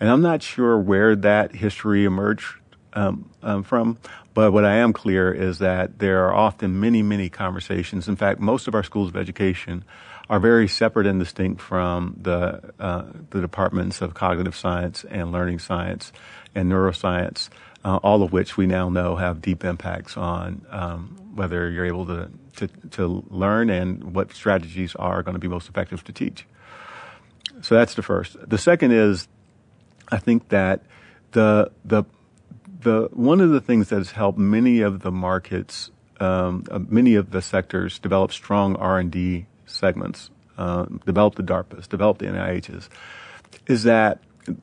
And 0.00 0.08
I'm 0.10 0.22
not 0.22 0.42
sure 0.42 0.78
where 0.78 1.16
that 1.16 1.56
history 1.56 2.04
emerged 2.04 2.46
um, 2.92 3.30
um, 3.42 3.62
from, 3.62 3.98
but 4.34 4.52
what 4.52 4.64
I 4.64 4.76
am 4.76 4.92
clear 4.92 5.32
is 5.32 5.58
that 5.58 5.98
there 5.98 6.26
are 6.26 6.34
often 6.34 6.80
many, 6.80 7.02
many 7.02 7.28
conversations. 7.28 8.08
In 8.08 8.16
fact, 8.16 8.40
most 8.40 8.68
of 8.68 8.74
our 8.74 8.82
schools 8.82 9.08
of 9.08 9.16
education 9.16 9.84
are 10.30 10.38
very 10.38 10.68
separate 10.68 11.06
and 11.06 11.18
distinct 11.18 11.60
from 11.60 12.16
the 12.20 12.72
uh, 12.78 13.04
the 13.30 13.40
departments 13.40 14.02
of 14.02 14.14
cognitive 14.14 14.54
science 14.54 15.04
and 15.04 15.32
learning 15.32 15.58
science 15.58 16.12
and 16.54 16.70
neuroscience, 16.70 17.48
uh, 17.84 17.96
all 17.96 18.22
of 18.22 18.32
which 18.32 18.56
we 18.56 18.66
now 18.66 18.88
know 18.88 19.16
have 19.16 19.40
deep 19.40 19.64
impacts 19.64 20.16
on 20.16 20.64
um, 20.70 21.16
whether 21.34 21.70
you're 21.70 21.86
able 21.86 22.06
to, 22.06 22.30
to 22.56 22.68
to 22.90 23.24
learn 23.30 23.70
and 23.70 24.14
what 24.14 24.32
strategies 24.32 24.94
are 24.96 25.22
going 25.22 25.34
to 25.34 25.40
be 25.40 25.48
most 25.48 25.68
effective 25.68 26.04
to 26.04 26.12
teach. 26.12 26.46
So 27.62 27.74
that's 27.74 27.94
the 27.94 28.02
first. 28.02 28.36
The 28.48 28.58
second 28.58 28.92
is, 28.92 29.28
I 30.10 30.18
think 30.18 30.50
that 30.50 30.82
the 31.32 31.70
the 31.84 32.04
the 32.80 33.08
one 33.12 33.40
of 33.40 33.50
the 33.50 33.60
things 33.60 33.88
that 33.88 33.96
has 33.96 34.12
helped 34.12 34.38
many 34.38 34.80
of 34.80 35.00
the 35.00 35.10
markets, 35.10 35.90
um, 36.20 36.64
uh, 36.70 36.78
many 36.88 37.14
of 37.14 37.30
the 37.30 37.42
sectors 37.42 37.98
develop 37.98 38.32
strong 38.32 38.76
R 38.76 38.98
and 38.98 39.10
D 39.10 39.46
segments, 39.66 40.30
uh, 40.56 40.86
develop 41.04 41.34
the 41.34 41.42
DARPAs, 41.42 41.88
develop 41.88 42.18
the 42.18 42.26
NIHs, 42.26 42.88
is 43.66 43.82
that 43.84 44.20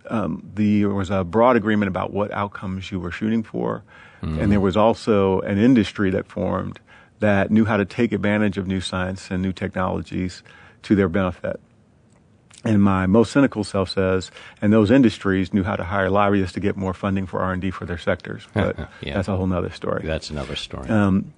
um, 0.07 0.49
the, 0.55 0.81
there 0.81 0.89
was 0.89 1.09
a 1.09 1.23
broad 1.23 1.55
agreement 1.55 1.89
about 1.89 2.11
what 2.11 2.31
outcomes 2.31 2.91
you 2.91 2.99
were 2.99 3.11
shooting 3.11 3.43
for, 3.43 3.83
mm. 4.21 4.41
and 4.41 4.51
there 4.51 4.59
was 4.59 4.77
also 4.77 5.41
an 5.41 5.57
industry 5.57 6.09
that 6.11 6.27
formed 6.27 6.79
that 7.19 7.51
knew 7.51 7.65
how 7.65 7.77
to 7.77 7.85
take 7.85 8.11
advantage 8.11 8.57
of 8.57 8.67
new 8.67 8.81
science 8.81 9.31
and 9.31 9.41
new 9.41 9.53
technologies 9.53 10.43
to 10.83 10.95
their 10.95 11.09
benefit. 11.09 11.59
And 12.65 12.81
my 12.81 13.05
most 13.05 13.31
cynical 13.31 13.63
self 13.63 13.91
says, 13.91 14.31
and 14.61 14.73
those 14.73 14.89
industries 14.89 15.53
knew 15.53 15.63
how 15.63 15.75
to 15.75 15.83
hire 15.83 16.09
lobbyists 16.09 16.53
to 16.53 16.59
get 16.59 16.75
more 16.75 16.93
funding 16.93 17.27
for 17.27 17.39
R 17.39 17.53
and 17.53 17.61
D 17.61 17.69
for 17.69 17.85
their 17.85 17.99
sectors. 17.99 18.47
But 18.53 18.89
yeah. 19.01 19.13
that's 19.13 19.27
a 19.27 19.37
whole 19.37 19.51
other 19.53 19.69
story. 19.69 20.05
That's 20.05 20.31
another 20.31 20.55
story. 20.55 20.89
Um, 20.89 21.33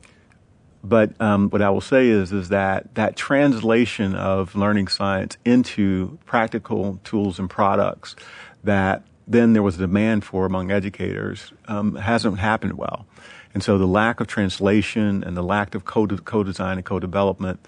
but 0.84 1.20
um, 1.20 1.50
what 1.50 1.62
I 1.62 1.70
will 1.70 1.82
say 1.82 2.08
is, 2.08 2.32
is 2.32 2.50
that 2.50 2.96
that 2.96 3.18
translation 3.18 4.16
of 4.16 4.56
learning 4.56 4.88
science 4.88 5.38
into 5.44 6.18
practical 6.26 7.00
tools 7.04 7.40
and 7.40 7.50
products 7.50 8.16
that 8.64 9.04
then 9.28 9.52
there 9.52 9.64
was 9.64 9.76
a 9.76 9.80
demand 9.80 10.24
for 10.24 10.46
among 10.46 10.72
educators 10.72 11.52
um, 11.68 11.96
hasn't 11.96 12.40
happened 12.40 12.78
well. 12.78 13.06
And 13.54 13.62
so 13.62 13.78
the 13.78 13.88
lack 13.88 14.20
of 14.20 14.28
translation 14.28 15.24
and 15.24 15.36
the 15.36 15.42
lack 15.42 15.76
of 15.76 15.84
co-design 15.84 16.78
and 16.78 16.86
co-development 16.86 17.60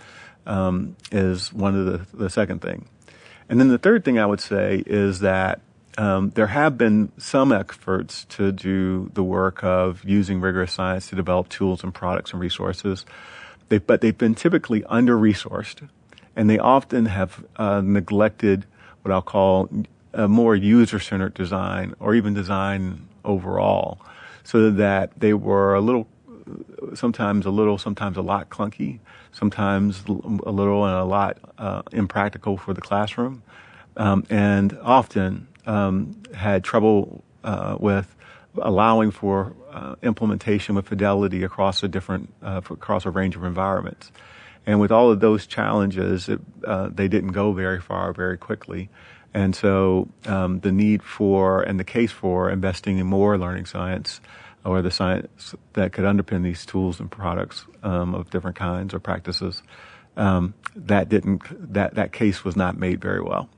um, 0.46 0.96
is 1.12 1.52
one 1.52 1.76
of 1.76 1.86
the, 1.86 2.18
the 2.18 2.30
second 2.30 2.62
thing. 2.62 2.88
And 3.50 3.60
then 3.60 3.70
the 3.70 3.80
third 3.80 4.06
thing 4.06 4.20
I 4.20 4.26
would 4.28 4.40
say 4.40 4.84
is 4.86 5.20
that 5.22 5.60
um, 5.98 6.30
there 6.30 6.48
have 6.48 6.78
been 6.78 7.12
some 7.18 7.52
efforts 7.52 8.26
to 8.26 8.52
do 8.52 9.10
the 9.16 9.24
work 9.24 9.64
of 9.64 10.04
using 10.06 10.40
rigorous 10.40 10.72
science 10.72 11.10
to 11.10 11.16
develop 11.16 11.50
tools 11.50 11.84
and 11.84 11.94
products 11.94 12.32
and 12.32 12.40
resources, 12.40 13.06
they, 13.68 13.80
but 13.80 14.02
they've 14.02 14.18
been 14.18 14.36
typically 14.36 14.84
under 14.86 15.18
resourced, 15.18 15.90
and 16.36 16.50
they 16.50 16.60
often 16.60 17.08
have 17.08 17.44
uh, 17.58 17.82
neglected 17.82 18.66
what 19.02 19.12
I'll 19.12 19.22
call 19.22 19.70
a 20.14 20.28
more 20.28 20.56
user 20.56 21.00
centered 21.00 21.34
design 21.34 21.96
or 22.00 22.14
even 22.14 22.34
design 22.34 23.08
overall, 23.26 24.00
so 24.44 24.72
that 24.72 25.20
they 25.20 25.34
were 25.34 25.74
a 25.74 25.82
little, 25.82 26.08
sometimes 26.94 27.46
a 27.46 27.50
little, 27.50 27.78
sometimes 27.78 28.18
a 28.18 28.22
lot 28.22 28.50
clunky, 28.50 29.00
sometimes 29.32 30.04
a 30.08 30.52
little 30.52 30.86
and 30.86 30.96
a 30.96 31.04
lot 31.04 31.38
uh, 31.58 31.82
impractical 31.92 32.58
for 32.58 32.74
the 32.74 32.82
classroom, 32.82 33.44
um, 33.98 34.26
and 34.30 34.78
often 34.82 35.48
um, 35.66 36.22
had 36.34 36.64
trouble 36.64 37.24
uh, 37.44 37.78
with 37.80 38.16
allowing 38.62 39.12
for 39.12 39.54
uh, 39.72 39.96
implementation 40.02 40.76
with 40.76 40.88
fidelity 40.88 41.44
across 41.44 41.84
a 41.84 41.88
different 41.88 42.34
uh, 42.42 42.62
across 42.70 43.06
a 43.06 43.10
range 43.10 43.36
of 43.36 43.44
environments. 43.44 44.12
And 44.66 44.80
with 44.80 44.92
all 44.92 45.12
of 45.12 45.20
those 45.20 45.48
challenges, 45.48 46.30
it, 46.30 46.40
uh, 46.66 46.90
they 46.94 47.08
didn't 47.08 47.32
go 47.32 47.54
very 47.54 47.80
far 47.80 48.14
very 48.14 48.38
quickly. 48.38 48.90
And 49.34 49.56
so 49.56 50.10
um, 50.26 50.60
the 50.60 50.72
need 50.72 51.04
for 51.04 51.62
and 51.62 51.80
the 51.80 51.84
case 51.84 52.12
for 52.12 52.50
investing 52.50 52.98
in 52.98 53.06
more 53.08 53.38
learning 53.38 53.66
science 53.66 54.22
or 54.66 54.82
the 54.82 54.92
science 54.92 55.56
that 55.74 55.94
could 55.94 56.06
underpin 56.06 56.44
these 56.44 56.66
tools 56.66 57.00
and 57.00 57.10
products 57.10 57.66
um, 57.84 58.14
of 58.14 58.30
different 58.30 58.58
kinds 58.58 58.94
or 58.94 59.00
practices. 59.00 59.64
Um, 60.18 60.54
that 60.76 61.10
didn't 61.10 61.44
that 61.74 61.96
that 61.96 62.12
case 62.12 62.44
was 62.44 62.56
not 62.56 62.78
made 62.78 63.02
very 63.02 63.22
well. 63.22 63.50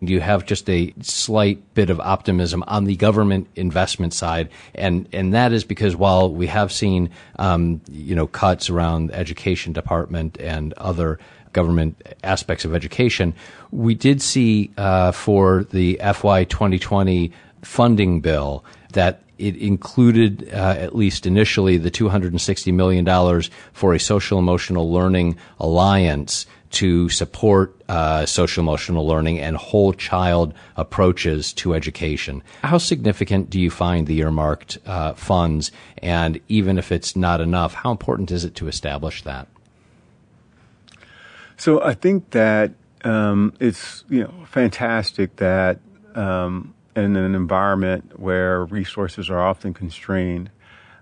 you 0.00 0.20
have 0.20 0.44
just 0.44 0.68
a 0.68 0.92
slight 1.00 1.74
bit 1.74 1.88
of 1.88 1.98
optimism 2.00 2.62
on 2.66 2.84
the 2.84 2.96
government 2.96 3.48
investment 3.56 4.12
side, 4.12 4.50
and 4.74 5.08
and 5.12 5.32
that 5.34 5.52
is 5.52 5.64
because 5.64 5.96
while 5.96 6.32
we 6.32 6.46
have 6.46 6.72
seen 6.72 7.10
um, 7.38 7.80
you 7.90 8.14
know 8.14 8.26
cuts 8.26 8.68
around 8.68 9.06
the 9.08 9.18
education 9.18 9.72
department 9.72 10.38
and 10.40 10.72
other 10.74 11.18
government 11.52 12.02
aspects 12.22 12.64
of 12.64 12.74
education, 12.74 13.34
we 13.70 13.94
did 13.94 14.20
see 14.20 14.70
uh, 14.76 15.12
for 15.12 15.64
the 15.70 15.98
FY 16.02 16.44
2020 16.44 17.32
funding 17.62 18.20
bill 18.20 18.64
that 18.92 19.22
it 19.38 19.56
included, 19.56 20.48
uh, 20.52 20.76
at 20.78 20.94
least 20.94 21.26
initially, 21.26 21.76
the 21.76 21.90
$260 21.90 22.72
million 22.72 23.42
for 23.72 23.94
a 23.94 24.00
social 24.00 24.38
emotional 24.38 24.92
learning 24.92 25.36
alliance 25.58 26.46
to 26.74 27.08
support 27.08 27.80
uh, 27.88 28.26
social 28.26 28.60
emotional 28.60 29.06
learning 29.06 29.38
and 29.38 29.56
whole 29.56 29.92
child 29.92 30.52
approaches 30.76 31.52
to 31.52 31.72
education. 31.72 32.42
How 32.62 32.78
significant 32.78 33.48
do 33.48 33.60
you 33.60 33.70
find 33.70 34.08
the 34.08 34.18
earmarked 34.18 34.78
uh, 34.84 35.14
funds? 35.14 35.70
And 35.98 36.40
even 36.48 36.76
if 36.76 36.90
it's 36.90 37.14
not 37.14 37.40
enough, 37.40 37.74
how 37.74 37.92
important 37.92 38.32
is 38.32 38.44
it 38.44 38.56
to 38.56 38.66
establish 38.66 39.22
that? 39.22 39.46
So 41.56 41.80
I 41.80 41.94
think 41.94 42.30
that 42.30 42.72
um, 43.04 43.52
it's 43.60 44.04
you 44.08 44.24
know 44.24 44.34
fantastic 44.46 45.36
that 45.36 45.78
um, 46.16 46.74
in 46.96 47.16
an 47.16 47.34
environment 47.34 48.18
where 48.18 48.64
resources 48.64 49.28
are 49.30 49.40
often 49.40 49.74
constrained, 49.74 50.50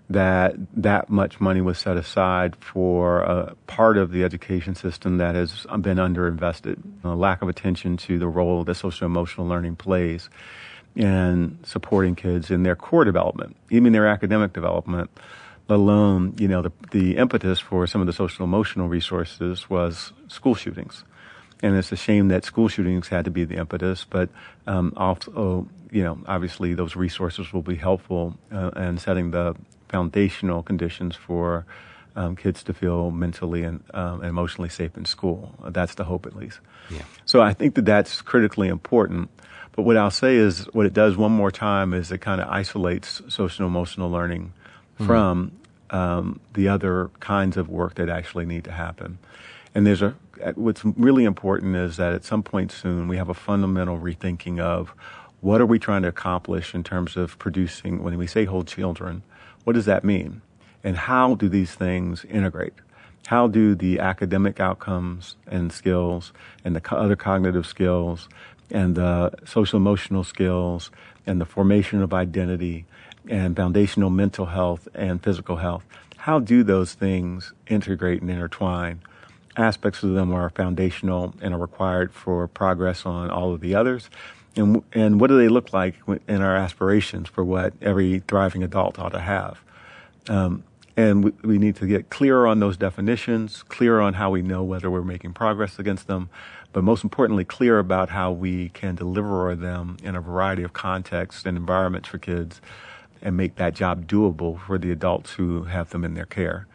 that 0.09 0.55
that 0.75 1.09
much 1.09 1.39
money 1.39 1.61
was 1.61 1.79
set 1.79 1.97
aside 1.97 2.55
for 2.57 3.21
a 3.21 3.55
part 3.67 3.97
of 3.97 4.11
the 4.11 4.23
education 4.23 4.75
system 4.75 5.17
that 5.17 5.35
has 5.35 5.65
been 5.79 5.97
underinvested. 5.97 6.81
A 7.03 7.09
lack 7.09 7.41
of 7.41 7.49
attention 7.49 7.97
to 7.97 8.19
the 8.19 8.27
role 8.27 8.63
that 8.63 8.75
social 8.75 9.05
emotional 9.05 9.47
learning 9.47 9.77
plays 9.77 10.29
in 10.95 11.57
supporting 11.63 12.15
kids 12.15 12.51
in 12.51 12.63
their 12.63 12.75
core 12.75 13.03
development, 13.03 13.55
even 13.69 13.93
their 13.93 14.07
academic 14.07 14.53
development. 14.53 15.09
Let 15.69 15.77
alone, 15.77 16.35
you 16.37 16.49
know, 16.49 16.61
the, 16.61 16.71
the 16.91 17.15
impetus 17.15 17.59
for 17.59 17.87
some 17.87 18.01
of 18.01 18.07
the 18.07 18.13
social 18.13 18.43
emotional 18.43 18.89
resources 18.89 19.69
was 19.69 20.11
school 20.27 20.55
shootings 20.55 21.05
and 21.63 21.77
it's 21.77 21.91
a 21.93 21.95
shame 21.95 22.27
that 22.27 22.43
school 22.43 22.67
shootings 22.67 23.07
had 23.07 23.23
to 23.25 23.31
be 23.31 23.45
the 23.45 23.55
impetus. 23.55 24.05
But 24.07 24.29
um, 24.67 24.93
also, 24.97 25.67
you 25.93 26.03
know, 26.03 26.17
obviously 26.27 26.73
those 26.73 26.95
resources 26.95 27.53
will 27.53 27.61
be 27.61 27.75
helpful 27.75 28.35
uh, 28.51 28.71
in 28.75 28.97
setting 28.97 29.31
the 29.31 29.55
foundational 29.89 30.63
conditions 30.63 31.15
for 31.15 31.65
um, 32.15 32.35
kids 32.35 32.63
to 32.63 32.73
feel 32.73 33.11
mentally 33.11 33.63
and 33.63 33.83
um, 33.93 34.23
emotionally 34.23 34.69
safe 34.69 34.97
in 34.97 35.05
school. 35.05 35.53
That's 35.69 35.95
the 35.95 36.03
hope, 36.03 36.25
at 36.25 36.35
least. 36.35 36.59
Yeah. 36.89 37.03
So 37.25 37.41
I 37.41 37.53
think 37.53 37.75
that 37.75 37.85
that's 37.85 38.21
critically 38.21 38.67
important. 38.67 39.29
But 39.73 39.83
what 39.83 39.95
I'll 39.95 40.11
say 40.11 40.35
is, 40.35 40.65
what 40.73 40.85
it 40.85 40.93
does 40.93 41.15
one 41.15 41.31
more 41.31 41.51
time 41.51 41.93
is 41.93 42.11
it 42.11 42.19
kind 42.19 42.41
of 42.41 42.49
isolates 42.49 43.21
social 43.27 43.65
emotional 43.67 44.09
learning 44.09 44.53
mm-hmm. 44.95 45.05
from 45.05 45.51
um, 45.91 46.39
the 46.53 46.69
other 46.69 47.11
kinds 47.19 47.55
of 47.57 47.69
work 47.69 47.95
that 47.95 48.09
actually 48.09 48.45
need 48.45 48.63
to 48.65 48.71
happen. 48.71 49.19
And 49.75 49.85
there's 49.85 50.01
a 50.01 50.15
what's 50.55 50.83
really 50.83 51.23
important 51.23 51.75
is 51.75 51.97
that 51.97 52.13
at 52.13 52.23
some 52.25 52.43
point 52.43 52.71
soon 52.71 53.07
we 53.07 53.17
have 53.17 53.29
a 53.29 53.33
fundamental 53.33 53.97
rethinking 53.97 54.59
of 54.59 54.93
what 55.43 55.59
are 55.59 55.65
we 55.65 55.77
trying 55.77 56.01
to 56.01 56.07
accomplish 56.07 56.73
in 56.73 56.85
terms 56.85 57.17
of 57.17 57.37
producing, 57.37 58.01
when 58.01 58.17
we 58.17 58.25
say 58.25 58.45
whole 58.45 58.63
children, 58.63 59.21
what 59.65 59.73
does 59.73 59.83
that 59.83 60.05
mean? 60.05 60.41
And 60.85 60.95
how 60.95 61.35
do 61.35 61.49
these 61.49 61.75
things 61.75 62.23
integrate? 62.23 62.73
How 63.27 63.47
do 63.47 63.75
the 63.75 63.99
academic 63.99 64.61
outcomes 64.61 65.35
and 65.45 65.69
skills 65.69 66.31
and 66.63 66.73
the 66.73 66.95
other 66.95 67.17
cognitive 67.17 67.65
skills 67.65 68.29
and 68.71 68.95
the 68.95 69.33
social 69.43 69.75
emotional 69.75 70.23
skills 70.23 70.91
and 71.27 71.41
the 71.41 71.45
formation 71.45 72.01
of 72.01 72.13
identity 72.13 72.85
and 73.27 73.53
foundational 73.53 74.09
mental 74.09 74.45
health 74.45 74.87
and 74.95 75.21
physical 75.21 75.57
health, 75.57 75.83
how 76.15 76.39
do 76.39 76.63
those 76.63 76.93
things 76.93 77.51
integrate 77.67 78.21
and 78.21 78.31
intertwine? 78.31 79.01
Aspects 79.57 80.03
of 80.03 80.13
them 80.13 80.33
are 80.33 80.49
foundational 80.49 81.33
and 81.41 81.53
are 81.53 81.59
required 81.59 82.13
for 82.13 82.47
progress 82.47 83.05
on 83.05 83.29
all 83.29 83.53
of 83.53 83.59
the 83.59 83.75
others 83.75 84.09
and 84.55 84.83
and 84.93 85.19
what 85.19 85.27
do 85.27 85.37
they 85.37 85.49
look 85.49 85.73
like 85.73 85.95
in 86.27 86.41
our 86.41 86.55
aspirations 86.55 87.29
for 87.29 87.43
what 87.43 87.73
every 87.81 88.19
thriving 88.27 88.63
adult 88.63 88.99
ought 88.99 89.09
to 89.09 89.19
have? 89.19 89.59
Um, 90.29 90.63
and 90.95 91.23
we, 91.23 91.31
we, 91.43 91.57
need 91.57 91.75
to 91.77 91.87
get 91.87 92.09
clearer 92.09 92.45
on 92.45 92.59
those 92.59 92.77
definitions, 92.77 93.63
clearer 93.63 93.99
on 93.99 94.13
how 94.13 94.29
we 94.29 94.43
know 94.43 94.63
whether 94.63 94.91
we're 94.91 95.01
making 95.01 95.33
progress 95.33 95.79
against 95.79 96.05
them, 96.05 96.29
but 96.71 96.83
most 96.83 97.03
importantly, 97.03 97.43
clear 97.43 97.79
about 97.79 98.09
how 98.09 98.31
we 98.31 98.69
can 98.69 98.95
deliver 98.95 99.55
them 99.55 99.97
in 100.03 100.15
a 100.15 100.21
variety 100.21 100.61
of 100.61 100.71
contexts 100.73 101.45
and 101.45 101.57
environments 101.57 102.07
for 102.07 102.19
kids 102.19 102.61
and 103.23 103.35
make 103.35 103.55
that 103.55 103.73
job 103.73 104.07
doable 104.07 104.59
for 104.59 104.77
the 104.77 104.91
adults 104.91 105.33
who 105.33 105.63
have 105.63 105.89
them 105.89 106.03
in 106.03 106.13
their 106.13 106.25
care. 106.25 106.67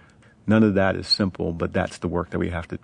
None 0.47 0.65
of 0.65 0.75
that 0.75 0.97
is 0.97 1.07
simple, 1.07 1.53
but 1.53 1.73
that's 1.73 1.99
the 1.99 2.09
work 2.09 2.31
that 2.31 2.39
we 2.39 2.51
have 2.51 2.67
to 2.69 2.79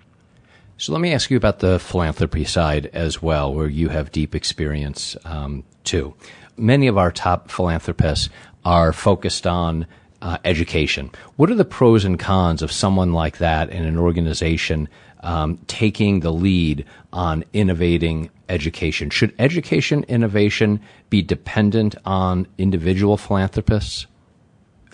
so 0.76 0.92
let 0.92 1.00
me 1.00 1.12
ask 1.12 1.30
you 1.30 1.36
about 1.36 1.60
the 1.60 1.78
philanthropy 1.78 2.44
side 2.44 2.86
as 2.92 3.22
well, 3.22 3.52
where 3.54 3.68
you 3.68 3.88
have 3.88 4.12
deep 4.12 4.34
experience 4.34 5.16
um, 5.24 5.64
too. 5.84 6.14
Many 6.56 6.86
of 6.86 6.98
our 6.98 7.10
top 7.10 7.50
philanthropists 7.50 8.28
are 8.64 8.92
focused 8.92 9.46
on 9.46 9.86
uh, 10.22 10.38
education. 10.44 11.10
What 11.36 11.50
are 11.50 11.54
the 11.54 11.64
pros 11.64 12.04
and 12.04 12.18
cons 12.18 12.62
of 12.62 12.72
someone 12.72 13.12
like 13.12 13.38
that 13.38 13.70
in 13.70 13.84
an 13.84 13.98
organization 13.98 14.88
um, 15.20 15.58
taking 15.66 16.20
the 16.20 16.32
lead 16.32 16.86
on 17.12 17.44
innovating 17.52 18.30
education? 18.48 19.10
Should 19.10 19.34
education 19.38 20.04
innovation 20.04 20.80
be 21.10 21.22
dependent 21.22 21.94
on 22.04 22.46
individual 22.58 23.16
philanthropists? 23.16 24.06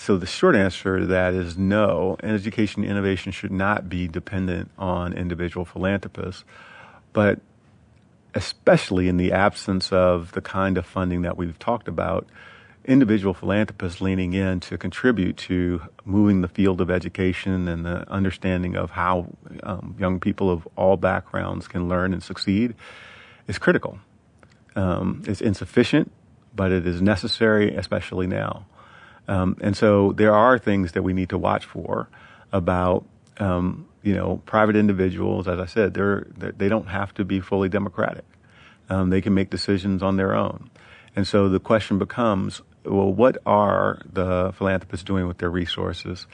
So 0.00 0.16
the 0.16 0.24
short 0.24 0.56
answer 0.56 1.00
to 1.00 1.06
that 1.08 1.34
is 1.34 1.58
no. 1.58 2.16
Education 2.22 2.84
innovation 2.84 3.32
should 3.32 3.52
not 3.52 3.90
be 3.90 4.08
dependent 4.08 4.70
on 4.78 5.12
individual 5.12 5.66
philanthropists, 5.66 6.42
but 7.12 7.38
especially 8.34 9.08
in 9.08 9.18
the 9.18 9.32
absence 9.32 9.92
of 9.92 10.32
the 10.32 10.40
kind 10.40 10.78
of 10.78 10.86
funding 10.86 11.20
that 11.20 11.36
we've 11.36 11.58
talked 11.58 11.86
about, 11.86 12.26
individual 12.86 13.34
philanthropists 13.34 14.00
leaning 14.00 14.32
in 14.32 14.60
to 14.60 14.78
contribute 14.78 15.36
to 15.36 15.82
moving 16.06 16.40
the 16.40 16.48
field 16.48 16.80
of 16.80 16.90
education 16.90 17.68
and 17.68 17.84
the 17.84 18.10
understanding 18.10 18.76
of 18.76 18.92
how 18.92 19.26
um, 19.64 19.94
young 19.98 20.18
people 20.18 20.50
of 20.50 20.66
all 20.76 20.96
backgrounds 20.96 21.68
can 21.68 21.90
learn 21.90 22.14
and 22.14 22.22
succeed 22.22 22.74
is 23.48 23.58
critical. 23.58 23.98
Um, 24.74 25.22
it's 25.26 25.42
insufficient, 25.42 26.10
but 26.56 26.72
it 26.72 26.86
is 26.86 27.02
necessary, 27.02 27.74
especially 27.76 28.26
now. 28.26 28.64
Um, 29.30 29.56
and 29.60 29.76
so 29.76 30.12
there 30.12 30.34
are 30.34 30.58
things 30.58 30.92
that 30.92 31.02
we 31.02 31.12
need 31.12 31.28
to 31.28 31.38
watch 31.38 31.64
for 31.64 32.08
about, 32.52 33.06
um, 33.38 33.86
you 34.02 34.12
know, 34.12 34.42
private 34.44 34.74
individuals. 34.74 35.46
As 35.46 35.60
I 35.60 35.66
said, 35.66 35.94
they're, 35.94 36.26
they 36.36 36.68
do 36.68 36.80
not 36.80 36.88
have 36.88 37.14
to 37.14 37.24
be 37.24 37.38
fully 37.38 37.68
democratic. 37.68 38.24
Um, 38.88 39.10
they 39.10 39.20
can 39.20 39.32
make 39.32 39.48
decisions 39.48 40.02
on 40.02 40.16
their 40.16 40.34
own. 40.34 40.68
And 41.14 41.28
so 41.28 41.48
the 41.48 41.60
question 41.60 41.96
becomes, 41.96 42.60
well, 42.84 43.12
what 43.12 43.38
are 43.46 44.02
the 44.12 44.52
philanthropists 44.58 45.04
doing 45.04 45.28
with 45.28 45.38
their 45.38 45.50
resources? 45.50 46.26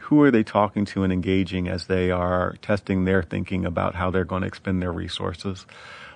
Who 0.00 0.20
are 0.20 0.30
they 0.30 0.42
talking 0.42 0.84
to 0.86 1.02
and 1.02 1.12
engaging 1.14 1.66
as 1.68 1.86
they 1.86 2.10
are 2.10 2.56
testing 2.60 3.06
their 3.06 3.22
thinking 3.22 3.64
about 3.64 3.94
how 3.94 4.10
they're 4.10 4.26
going 4.26 4.42
to 4.42 4.48
expend 4.48 4.82
their 4.82 4.92
resources? 4.92 5.64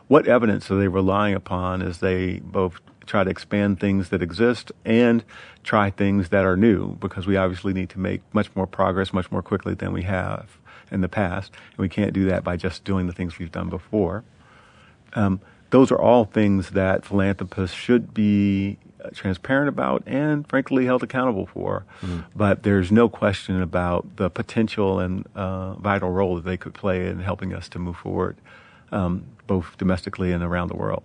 What 0.08 0.28
evidence 0.28 0.70
are 0.70 0.78
they 0.78 0.88
relying 0.88 1.34
upon 1.34 1.80
as 1.80 2.00
they 2.00 2.40
both 2.40 2.80
try 3.08 3.24
to 3.24 3.30
expand 3.30 3.80
things 3.80 4.10
that 4.10 4.22
exist 4.22 4.70
and 4.84 5.24
try 5.64 5.90
things 5.90 6.28
that 6.28 6.44
are 6.44 6.56
new 6.56 6.94
because 6.96 7.26
we 7.26 7.36
obviously 7.36 7.72
need 7.72 7.88
to 7.90 7.98
make 7.98 8.20
much 8.32 8.54
more 8.54 8.66
progress 8.66 9.12
much 9.12 9.32
more 9.32 9.42
quickly 9.42 9.74
than 9.74 9.92
we 9.92 10.02
have 10.02 10.58
in 10.90 11.00
the 11.00 11.08
past. 11.08 11.52
And 11.70 11.78
we 11.78 11.88
can't 11.88 12.12
do 12.12 12.26
that 12.26 12.44
by 12.44 12.56
just 12.56 12.84
doing 12.84 13.06
the 13.06 13.12
things 13.12 13.38
we've 13.38 13.52
done 13.52 13.68
before. 13.68 14.24
Um, 15.14 15.40
those 15.70 15.90
are 15.90 16.00
all 16.00 16.24
things 16.24 16.70
that 16.70 17.04
philanthropists 17.04 17.76
should 17.76 18.14
be 18.14 18.78
uh, 19.04 19.10
transparent 19.12 19.68
about 19.68 20.02
and 20.06 20.48
frankly 20.48 20.86
held 20.86 21.02
accountable 21.02 21.46
for. 21.46 21.84
Mm. 22.00 22.24
But 22.34 22.62
there's 22.62 22.90
no 22.90 23.08
question 23.08 23.60
about 23.60 24.16
the 24.16 24.30
potential 24.30 25.00
and 25.00 25.26
uh, 25.34 25.74
vital 25.74 26.10
role 26.10 26.36
that 26.36 26.44
they 26.44 26.56
could 26.56 26.74
play 26.74 27.06
in 27.06 27.20
helping 27.20 27.52
us 27.52 27.68
to 27.70 27.78
move 27.78 27.96
forward, 27.96 28.36
um, 28.92 29.24
both 29.46 29.76
domestically 29.76 30.32
and 30.32 30.42
around 30.42 30.68
the 30.68 30.76
world 30.76 31.02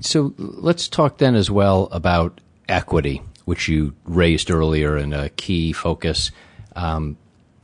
so 0.00 0.34
let's 0.38 0.88
talk 0.88 1.18
then 1.18 1.34
as 1.34 1.50
well 1.50 1.88
about 1.90 2.40
equity, 2.68 3.22
which 3.44 3.68
you 3.68 3.94
raised 4.04 4.50
earlier 4.50 4.96
and 4.96 5.14
a 5.14 5.28
key 5.30 5.72
focus. 5.72 6.30
Um, 6.76 7.16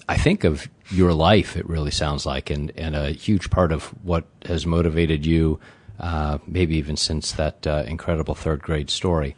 I 0.09 0.17
think 0.17 0.45
of 0.45 0.69
your 0.91 1.13
life, 1.13 1.57
it 1.57 1.69
really 1.69 1.91
sounds 1.91 2.27
like, 2.27 2.51
and, 2.51 2.73
and 2.77 2.97
a 2.97 3.11
huge 3.11 3.51
part 3.51 3.73
of 3.73 3.85
what 4.05 4.25
has 4.47 4.67
motivated 4.67 5.25
you, 5.25 5.61
uh, 6.01 6.39
maybe 6.47 6.77
even 6.77 6.97
since 6.97 7.33
that 7.33 7.67
uh, 7.67 7.85
incredible 7.87 8.35
third 8.35 8.63
grade 8.63 8.91
story. 8.91 9.37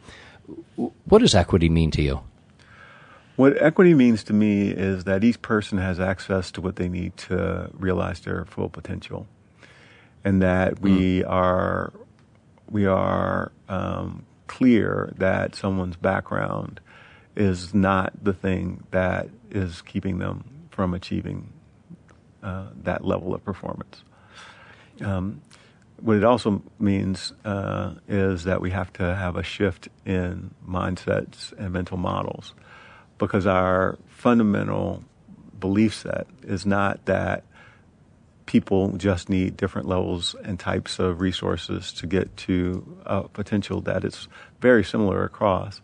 What 0.75 1.19
does 1.19 1.35
equity 1.35 1.69
mean 1.69 1.91
to 1.91 2.01
you? 2.01 2.21
What 3.35 3.61
equity 3.61 3.93
means 3.93 4.23
to 4.25 4.33
me 4.33 4.69
is 4.69 5.05
that 5.05 5.23
each 5.23 5.41
person 5.41 5.77
has 5.79 5.99
access 5.99 6.51
to 6.51 6.61
what 6.61 6.75
they 6.75 6.87
need 6.87 7.17
to 7.17 7.69
realize 7.73 8.19
their 8.21 8.45
full 8.45 8.69
potential, 8.69 9.27
and 10.23 10.41
that 10.41 10.79
we 10.79 11.21
mm. 11.21 11.29
are 11.29 11.93
we 12.73 12.87
are 12.87 13.51
um, 13.69 14.25
clear 14.47 15.13
that 15.17 15.55
someone's 15.55 15.95
background 15.95 16.81
is 17.35 17.73
not 17.73 18.11
the 18.21 18.33
thing 18.33 18.83
that 18.89 19.29
is 19.51 19.83
keeping 19.83 20.17
them 20.17 20.43
from 20.71 20.95
achieving 20.95 21.53
uh, 22.41 22.65
that 22.81 23.05
level 23.05 23.35
of 23.35 23.45
performance. 23.45 24.03
Um, 25.01 25.41
what 26.01 26.17
it 26.17 26.23
also 26.23 26.63
means 26.79 27.31
uh, 27.45 27.93
is 28.07 28.43
that 28.45 28.59
we 28.59 28.71
have 28.71 28.91
to 28.93 29.15
have 29.15 29.35
a 29.35 29.43
shift 29.43 29.87
in 30.03 30.49
mindsets 30.67 31.53
and 31.59 31.71
mental 31.71 31.97
models 31.97 32.55
because 33.19 33.45
our 33.45 33.99
fundamental 34.07 35.03
belief 35.59 35.93
set 35.93 36.25
is 36.41 36.65
not 36.65 37.05
that 37.05 37.43
people 38.53 38.89
just 38.97 39.29
need 39.29 39.57
different 39.57 39.87
levels 39.87 40.35
and 40.43 40.59
types 40.59 40.99
of 40.99 41.19
resources 41.19 41.91
to 41.91 42.05
get 42.05 42.37
to 42.37 42.85
a 43.03 43.27
potential 43.27 43.81
that 43.81 44.03
is 44.03 44.27
very 44.61 44.83
similar 44.83 45.23
across. 45.23 45.81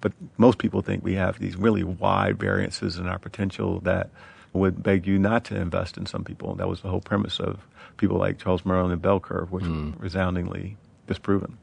But 0.00 0.12
most 0.38 0.58
people 0.58 0.82
think 0.82 1.02
we 1.02 1.14
have 1.14 1.40
these 1.40 1.56
really 1.56 1.82
wide 1.82 2.38
variances 2.38 2.96
in 2.96 3.08
our 3.08 3.18
potential 3.18 3.80
that 3.80 4.10
would 4.52 4.84
beg 4.84 5.04
you 5.04 5.18
not 5.18 5.42
to 5.46 5.56
invest 5.56 5.96
in 5.96 6.06
some 6.06 6.22
people. 6.22 6.54
That 6.54 6.68
was 6.68 6.82
the 6.82 6.90
whole 6.90 7.00
premise 7.00 7.40
of 7.40 7.66
people 7.96 8.18
like 8.18 8.38
Charles 8.38 8.64
Murray 8.64 8.92
and 8.92 9.02
Bell 9.02 9.18
Curve, 9.18 9.50
which 9.50 9.64
mm. 9.64 10.00
resoundingly 10.00 10.76
disproven. 11.08 11.58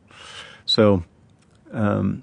So, 0.66 1.06
um, 1.72 2.22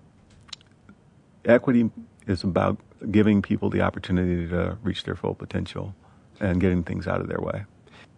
equity 1.46 1.90
is 2.26 2.44
about 2.44 2.76
giving 3.10 3.40
people 3.40 3.70
the 3.70 3.80
opportunity 3.80 4.46
to 4.48 4.76
reach 4.82 5.04
their 5.04 5.16
full 5.16 5.34
potential 5.34 5.94
and 6.38 6.60
getting 6.60 6.82
things 6.82 7.06
out 7.06 7.22
of 7.22 7.28
their 7.28 7.40
way. 7.40 7.64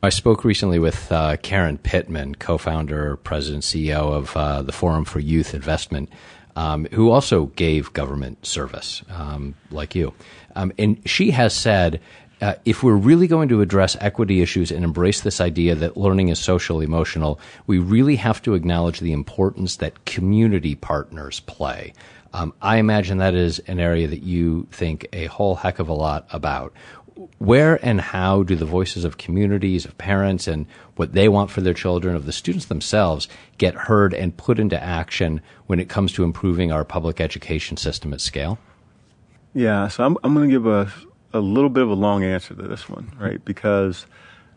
I 0.00 0.10
spoke 0.10 0.44
recently 0.44 0.78
with 0.78 1.10
uh, 1.10 1.38
Karen 1.38 1.76
Pittman, 1.76 2.36
co-founder, 2.36 3.16
president, 3.16 3.64
CEO 3.64 4.12
of 4.12 4.36
uh, 4.36 4.62
the 4.62 4.70
Forum 4.70 5.04
for 5.04 5.18
Youth 5.18 5.54
Investment, 5.54 6.08
um, 6.54 6.86
who 6.92 7.10
also 7.10 7.46
gave 7.46 7.92
government 7.94 8.46
service, 8.46 9.02
um, 9.10 9.56
like 9.72 9.96
you. 9.96 10.14
Um, 10.54 10.72
and 10.78 11.02
she 11.04 11.32
has 11.32 11.52
said, 11.52 12.00
uh, 12.40 12.54
if 12.64 12.84
we're 12.84 12.94
really 12.94 13.26
going 13.26 13.48
to 13.48 13.60
address 13.60 13.96
equity 14.00 14.40
issues 14.40 14.70
and 14.70 14.84
embrace 14.84 15.22
this 15.22 15.40
idea 15.40 15.74
that 15.74 15.96
learning 15.96 16.28
is 16.28 16.38
social 16.38 16.80
emotional, 16.80 17.40
we 17.66 17.78
really 17.78 18.14
have 18.14 18.40
to 18.42 18.54
acknowledge 18.54 19.00
the 19.00 19.12
importance 19.12 19.76
that 19.76 20.04
community 20.04 20.76
partners 20.76 21.40
play. 21.40 21.92
Um, 22.32 22.52
I 22.62 22.76
imagine 22.76 23.18
that 23.18 23.34
is 23.34 23.58
an 23.60 23.80
area 23.80 24.06
that 24.06 24.22
you 24.22 24.68
think 24.70 25.08
a 25.12 25.26
whole 25.26 25.56
heck 25.56 25.80
of 25.80 25.88
a 25.88 25.94
lot 25.94 26.26
about 26.30 26.72
where 27.38 27.84
and 27.84 28.00
how 28.00 28.42
do 28.42 28.54
the 28.54 28.64
voices 28.64 29.04
of 29.04 29.18
communities, 29.18 29.84
of 29.84 29.98
parents, 29.98 30.46
and 30.46 30.66
what 30.96 31.12
they 31.12 31.28
want 31.28 31.50
for 31.50 31.60
their 31.60 31.74
children, 31.74 32.14
of 32.14 32.26
the 32.26 32.32
students 32.32 32.66
themselves, 32.66 33.28
get 33.58 33.74
heard 33.74 34.14
and 34.14 34.36
put 34.36 34.58
into 34.58 34.80
action 34.82 35.40
when 35.66 35.80
it 35.80 35.88
comes 35.88 36.12
to 36.12 36.24
improving 36.24 36.70
our 36.70 36.84
public 36.84 37.20
education 37.20 37.76
system 37.76 38.12
at 38.12 38.20
scale? 38.20 38.58
Yeah, 39.52 39.88
so 39.88 40.04
I'm, 40.04 40.16
I'm 40.22 40.34
going 40.34 40.48
to 40.48 40.52
give 40.52 40.66
a, 40.66 40.92
a 41.32 41.40
little 41.40 41.70
bit 41.70 41.82
of 41.82 41.90
a 41.90 41.94
long 41.94 42.22
answer 42.22 42.54
to 42.54 42.62
this 42.62 42.88
one, 42.88 43.10
right? 43.18 43.44
Because, 43.44 44.06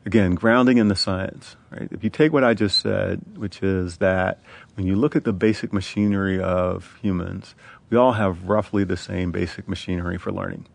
again, 0.05 0.35
grounding 0.35 0.77
in 0.77 0.87
the 0.87 0.95
science, 0.95 1.55
right? 1.71 1.87
If 1.91 2.03
you 2.03 2.11
take 2.11 2.31
what 2.31 2.43
I 2.43 2.53
just 2.53 2.79
said, 2.79 3.21
which 3.35 3.63
is 3.63 3.97
that 3.97 4.39
when 4.75 4.85
you 4.85 4.95
look 4.95 5.15
at 5.15 5.23
the 5.23 5.33
basic 5.33 5.73
machinery 5.73 6.39
of 6.39 6.97
humans, 7.01 7.55
we 7.89 7.97
all 7.97 8.13
have 8.13 8.43
roughly 8.43 8.83
the 8.83 8.97
same 8.97 9.31
basic 9.31 9.67
machinery 9.67 10.17
for 10.17 10.31
learning. 10.31 10.67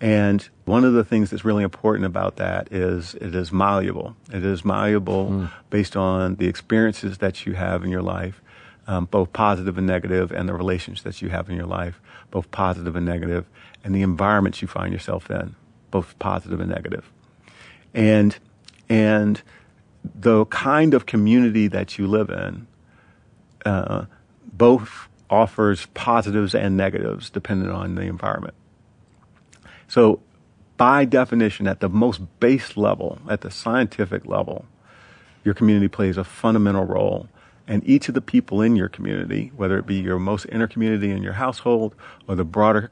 And 0.00 0.48
one 0.64 0.84
of 0.84 0.94
the 0.94 1.04
things 1.04 1.30
that's 1.30 1.44
really 1.44 1.62
important 1.62 2.06
about 2.06 2.36
that 2.36 2.72
is 2.72 3.14
it 3.16 3.34
is 3.34 3.52
malleable. 3.52 4.16
It 4.32 4.44
is 4.44 4.64
malleable 4.64 5.26
mm. 5.26 5.50
based 5.68 5.94
on 5.94 6.36
the 6.36 6.46
experiences 6.46 7.18
that 7.18 7.44
you 7.44 7.52
have 7.52 7.84
in 7.84 7.90
your 7.90 8.00
life, 8.00 8.40
um, 8.86 9.04
both 9.04 9.32
positive 9.34 9.76
and 9.76 9.86
negative, 9.86 10.32
and 10.32 10.48
the 10.48 10.54
relations 10.54 11.02
that 11.02 11.20
you 11.20 11.28
have 11.28 11.50
in 11.50 11.56
your 11.56 11.66
life, 11.66 12.00
both 12.30 12.50
positive 12.50 12.96
and 12.96 13.04
negative, 13.04 13.44
and 13.84 13.94
the 13.94 14.00
environments 14.00 14.62
you 14.62 14.68
find 14.68 14.92
yourself 14.92 15.30
in, 15.30 15.54
both 15.90 16.18
positive 16.18 16.60
and 16.60 16.70
negative. 16.70 17.10
And, 17.92 18.38
and 18.88 19.42
the 20.02 20.46
kind 20.46 20.94
of 20.94 21.04
community 21.04 21.68
that 21.68 21.98
you 21.98 22.06
live 22.06 22.30
in, 22.30 22.66
uh, 23.66 24.06
both 24.50 25.08
offers 25.28 25.86
positives 25.92 26.54
and 26.54 26.76
negatives 26.76 27.28
depending 27.28 27.70
on 27.70 27.96
the 27.96 28.02
environment. 28.02 28.54
So, 29.90 30.20
by 30.76 31.04
definition, 31.04 31.66
at 31.66 31.80
the 31.80 31.88
most 31.88 32.20
base 32.38 32.76
level, 32.76 33.18
at 33.28 33.40
the 33.40 33.50
scientific 33.50 34.24
level, 34.24 34.64
your 35.42 35.52
community 35.52 35.88
plays 35.88 36.16
a 36.16 36.22
fundamental 36.22 36.84
role. 36.84 37.28
And 37.66 37.82
each 37.84 38.08
of 38.08 38.14
the 38.14 38.20
people 38.20 38.62
in 38.62 38.76
your 38.76 38.88
community, 38.88 39.50
whether 39.56 39.76
it 39.78 39.86
be 39.86 39.96
your 39.96 40.20
most 40.20 40.46
inner 40.46 40.68
community 40.68 41.10
in 41.10 41.24
your 41.24 41.32
household 41.32 41.96
or 42.28 42.36
the 42.36 42.44
broader 42.44 42.82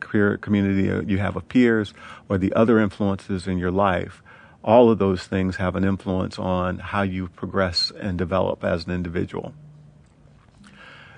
community 0.41 0.91
uh, 0.91 1.03
you 1.03 1.19
have 1.19 1.37
of 1.37 1.49
peers 1.49 1.95
or 2.29 2.37
the 2.37 2.53
other 2.55 2.81
influences 2.81 3.47
in 3.47 3.59
your 3.59 3.71
life, 3.71 4.21
all 4.65 4.91
of 4.91 4.99
those 4.99 5.23
things 5.25 5.55
have 5.57 5.77
an 5.77 5.85
influence 5.85 6.37
on 6.37 6.81
how 6.81 7.03
you 7.03 7.29
progress 7.29 7.93
and 7.93 8.19
develop 8.19 8.65
as 8.65 8.87
an 8.87 8.93
individual. 8.93 9.55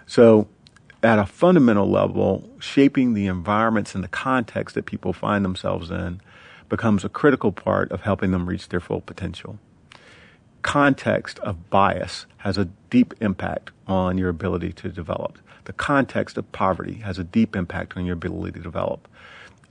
So 0.04 0.46
at 1.02 1.18
a 1.18 1.26
fundamental 1.26 1.90
level, 1.90 2.48
shaping 2.58 3.14
the 3.14 3.26
environments 3.26 3.94
and 3.94 4.04
the 4.04 4.08
context 4.08 4.74
that 4.74 4.86
people 4.86 5.12
find 5.12 5.44
themselves 5.44 5.90
in 5.90 6.20
becomes 6.68 7.04
a 7.04 7.08
critical 7.08 7.52
part 7.52 7.90
of 7.90 8.02
helping 8.02 8.30
them 8.30 8.46
reach 8.46 8.68
their 8.68 8.80
full 8.80 9.00
potential. 9.00 9.58
Context 10.62 11.38
of 11.40 11.70
bias 11.70 12.26
has 12.38 12.58
a 12.58 12.66
deep 12.90 13.14
impact 13.20 13.70
on 13.86 14.18
your 14.18 14.28
ability 14.28 14.72
to 14.74 14.88
develop. 14.90 15.38
The 15.64 15.72
context 15.72 16.36
of 16.36 16.50
poverty 16.52 16.94
has 16.96 17.18
a 17.18 17.24
deep 17.24 17.56
impact 17.56 17.96
on 17.96 18.04
your 18.04 18.14
ability 18.14 18.52
to 18.52 18.60
develop. 18.62 19.08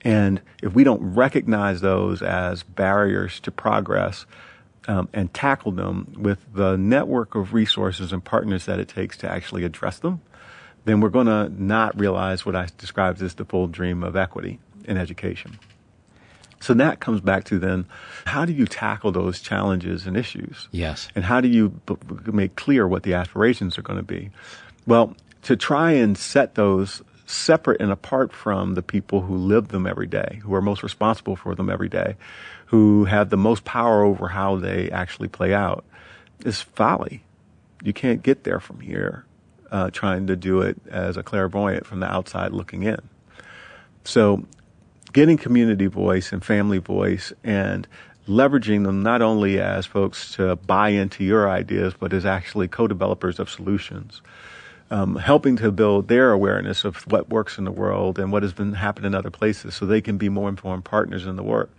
And 0.02 0.42
if 0.63 0.74
we 0.74 0.84
don't 0.84 1.02
recognize 1.13 1.82
those 1.82 2.22
as 2.22 2.63
barriers 2.63 3.39
to 3.42 3.52
progress 3.52 4.26
um, 4.88 5.10
and 5.13 5.34
tackle 5.34 5.72
them 5.74 6.15
with 6.18 6.39
the 6.54 6.78
network 6.78 7.36
of 7.36 7.54
resources 7.54 8.12
and 8.12 8.24
partners 8.24 8.65
that 8.65 8.80
it 8.80 8.88
takes 8.88 9.18
to 9.18 9.30
actually 9.30 9.63
address 9.63 10.00
them, 10.00 10.22
then 10.86 11.02
we're 11.02 11.10
going 11.10 11.28
to 11.28 11.50
not 11.62 12.00
realize 12.00 12.46
what 12.46 12.56
I 12.56 12.68
described 12.78 13.22
as 13.22 13.36
the 13.36 13.46
full 13.46 13.68
dream 13.68 14.04
of 14.04 14.15
equity 14.15 14.60
in 14.86 14.98
education. 14.98 15.60
So 16.62 16.74
that 16.74 17.00
comes 17.00 17.22
back 17.22 17.46
to 17.46 17.60
then, 17.60 17.86
how 18.26 18.46
do 18.46 18.52
you 18.52 18.65
tackle 18.65 19.12
those 19.12 19.39
challenges 19.39 20.06
and 20.06 20.18
issues? 20.18 20.68
Yes. 20.72 21.08
And 21.15 21.24
how 21.24 21.42
do 21.42 21.48
you 21.48 21.70
b- 21.70 21.96
make 22.32 22.56
clear 22.56 22.88
what 22.88 23.04
the 23.04 23.13
aspirations 23.13 23.78
are 23.78 23.82
going 23.82 24.00
to 24.00 24.04
be? 24.04 24.30
Well, 24.86 25.15
to 25.44 25.56
try 25.56 25.92
and 25.92 26.18
set 26.18 26.56
those 26.56 27.02
separate 27.26 27.80
and 27.80 27.92
apart 27.92 28.34
from 28.34 28.74
the 28.74 28.82
people 28.82 29.22
who 29.22 29.36
live 29.36 29.70
them 29.70 29.86
every 29.86 30.08
day, 30.08 30.39
who 30.44 30.54
are 30.54 30.62
most 30.62 30.84
responsible 30.84 31.36
for 31.36 31.56
them 31.56 31.70
every 31.70 31.88
day, 31.88 32.15
who 32.65 33.06
have 33.06 33.30
the 33.30 33.38
most 33.38 33.63
power 33.63 34.04
over 34.04 34.28
how 34.28 34.56
they 34.58 34.89
actually 34.92 35.28
play 35.28 35.54
out, 35.54 35.86
is 36.44 36.62
folly. 36.62 37.24
You 37.84 37.94
can't 37.94 38.22
get 38.22 38.44
there 38.44 38.60
from 38.60 38.82
here 38.82 39.26
uh, 39.71 39.89
trying 39.91 40.27
to 40.27 40.36
do 40.36 40.62
it 40.62 40.77
as 40.89 41.17
a 41.17 41.23
clairvoyant 41.23 41.86
from 41.86 41.99
the 41.99 42.12
outside 42.12 42.51
looking 42.51 42.84
in. 42.84 42.99
So, 44.03 44.45
getting 45.13 45.38
community 45.38 45.88
voice 45.88 46.32
and 46.32 46.43
family 46.43 46.77
voice 46.77 47.34
and 47.43 47.88
leveraging 48.27 48.84
them 48.84 49.01
not 49.01 49.21
only 49.21 49.60
as 49.60 49.86
folks 49.86 50.34
to 50.34 50.55
buy 50.55 50.89
into 50.89 51.23
your 51.23 51.49
ideas, 51.49 51.93
but 51.99 52.13
as 52.13 52.25
actually 52.25 52.67
co-developers 52.67 53.39
of 53.39 53.49
solutions. 53.49 54.21
Um, 54.91 55.17
helping 55.17 55.55
to 55.58 55.71
build 55.71 56.08
their 56.08 56.32
awareness 56.32 56.84
of 56.84 57.03
what 57.12 57.29
works 57.29 57.60
in 57.60 57.63
the 57.63 57.71
world 57.71 58.17
and 58.17 58.32
what 58.32 58.41
has 58.41 58.53
been 58.53 58.73
happening 58.73 59.10
in 59.10 59.15
other 59.15 59.29
places 59.29 59.75
so 59.75 59.86
they 59.86 60.01
can 60.01 60.17
be 60.17 60.29
more 60.29 60.49
informed 60.49 60.84
partners 60.84 61.27
in 61.27 61.36
the 61.36 61.43
work 61.43 61.69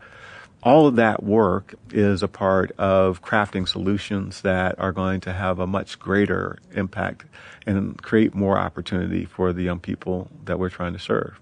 all 0.62 0.86
of 0.86 0.96
that 0.96 1.22
work 1.22 1.74
is 1.90 2.22
a 2.22 2.28
part 2.28 2.72
of 2.78 3.22
crafting 3.22 3.66
solutions 3.66 4.42
that 4.42 4.78
are 4.78 4.92
going 4.92 5.20
to 5.20 5.32
have 5.32 5.58
a 5.58 5.66
much 5.66 5.98
greater 5.98 6.58
impact 6.72 7.24
and 7.66 8.00
create 8.02 8.34
more 8.34 8.58
opportunity 8.58 9.24
for 9.24 9.52
the 9.52 9.62
young 9.62 9.80
people 9.80 10.28
that 10.44 10.58
we're 10.58 10.68
trying 10.68 10.92
to 10.92 10.98
serve. 10.98 11.40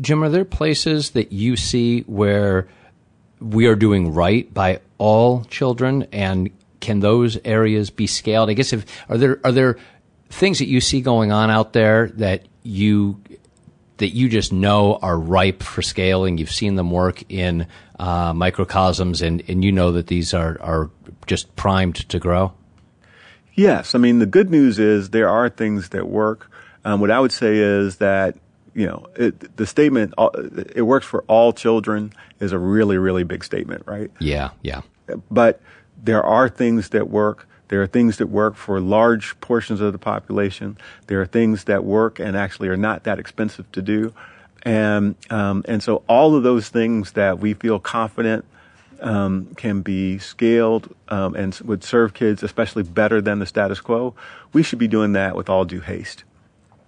Jim, 0.00 0.22
are 0.22 0.28
there 0.28 0.44
places 0.44 1.10
that 1.10 1.32
you 1.32 1.56
see 1.56 2.02
where 2.02 2.68
we 3.40 3.66
are 3.66 3.74
doing 3.74 4.12
right 4.14 4.52
by 4.52 4.80
all 4.98 5.44
children 5.44 6.06
and 6.12 6.50
can 6.80 7.00
those 7.00 7.36
areas 7.44 7.90
be 7.90 8.06
scaled? 8.06 8.48
I 8.48 8.52
guess 8.52 8.72
if 8.72 8.84
are 9.08 9.18
there 9.18 9.40
are 9.42 9.50
there 9.50 9.76
things 10.30 10.58
that 10.58 10.68
you 10.68 10.80
see 10.80 11.00
going 11.00 11.32
on 11.32 11.50
out 11.50 11.72
there 11.72 12.08
that 12.14 12.44
you 12.62 13.20
that 13.98 14.08
you 14.08 14.28
just 14.28 14.52
know 14.52 14.96
are 15.02 15.18
ripe 15.18 15.62
for 15.62 15.82
scaling. 15.82 16.38
You've 16.38 16.50
seen 16.50 16.76
them 16.76 16.90
work 16.90 17.22
in 17.28 17.66
uh, 17.98 18.32
microcosms, 18.32 19.22
and, 19.22 19.42
and 19.48 19.64
you 19.64 19.72
know 19.72 19.92
that 19.92 20.06
these 20.06 20.32
are, 20.34 20.58
are 20.60 20.90
just 21.26 21.54
primed 21.56 21.96
to 22.08 22.18
grow? 22.18 22.52
Yes. 23.54 23.94
I 23.94 23.98
mean, 23.98 24.18
the 24.20 24.26
good 24.26 24.50
news 24.50 24.78
is 24.78 25.10
there 25.10 25.28
are 25.28 25.48
things 25.48 25.88
that 25.90 26.08
work. 26.08 26.50
Um, 26.84 27.00
what 27.00 27.10
I 27.10 27.18
would 27.18 27.32
say 27.32 27.56
is 27.56 27.96
that, 27.96 28.36
you 28.74 28.86
know, 28.86 29.06
it, 29.16 29.56
the 29.56 29.66
statement, 29.66 30.14
uh, 30.16 30.30
it 30.74 30.82
works 30.82 31.06
for 31.06 31.24
all 31.26 31.52
children 31.52 32.12
is 32.38 32.52
a 32.52 32.58
really, 32.58 32.98
really 32.98 33.24
big 33.24 33.42
statement, 33.42 33.82
right? 33.86 34.10
Yeah, 34.20 34.50
yeah. 34.62 34.82
But 35.30 35.60
there 36.02 36.22
are 36.22 36.48
things 36.48 36.90
that 36.90 37.10
work 37.10 37.48
There 37.68 37.82
are 37.82 37.86
things 37.86 38.16
that 38.16 38.26
work 38.26 38.56
for 38.56 38.80
large 38.80 39.38
portions 39.40 39.80
of 39.80 39.92
the 39.92 39.98
population. 39.98 40.76
There 41.06 41.20
are 41.20 41.26
things 41.26 41.64
that 41.64 41.84
work 41.84 42.18
and 42.18 42.36
actually 42.36 42.68
are 42.68 42.76
not 42.76 43.04
that 43.04 43.18
expensive 43.18 43.70
to 43.72 43.82
do. 43.82 44.12
And, 44.62 45.14
um, 45.30 45.64
and 45.68 45.82
so 45.82 46.02
all 46.08 46.34
of 46.34 46.42
those 46.42 46.68
things 46.68 47.12
that 47.12 47.38
we 47.38 47.54
feel 47.54 47.78
confident 47.78 48.44
um, 49.00 49.54
can 49.56 49.82
be 49.82 50.18
scaled 50.18 50.94
um, 51.08 51.34
and 51.34 51.54
would 51.64 51.84
serve 51.84 52.14
kids 52.14 52.42
especially 52.42 52.82
better 52.82 53.20
than 53.20 53.38
the 53.38 53.46
status 53.46 53.80
quo, 53.80 54.14
we 54.52 54.62
should 54.62 54.78
be 54.78 54.88
doing 54.88 55.12
that 55.12 55.36
with 55.36 55.48
all 55.48 55.64
due 55.64 55.80
haste. 55.80 56.24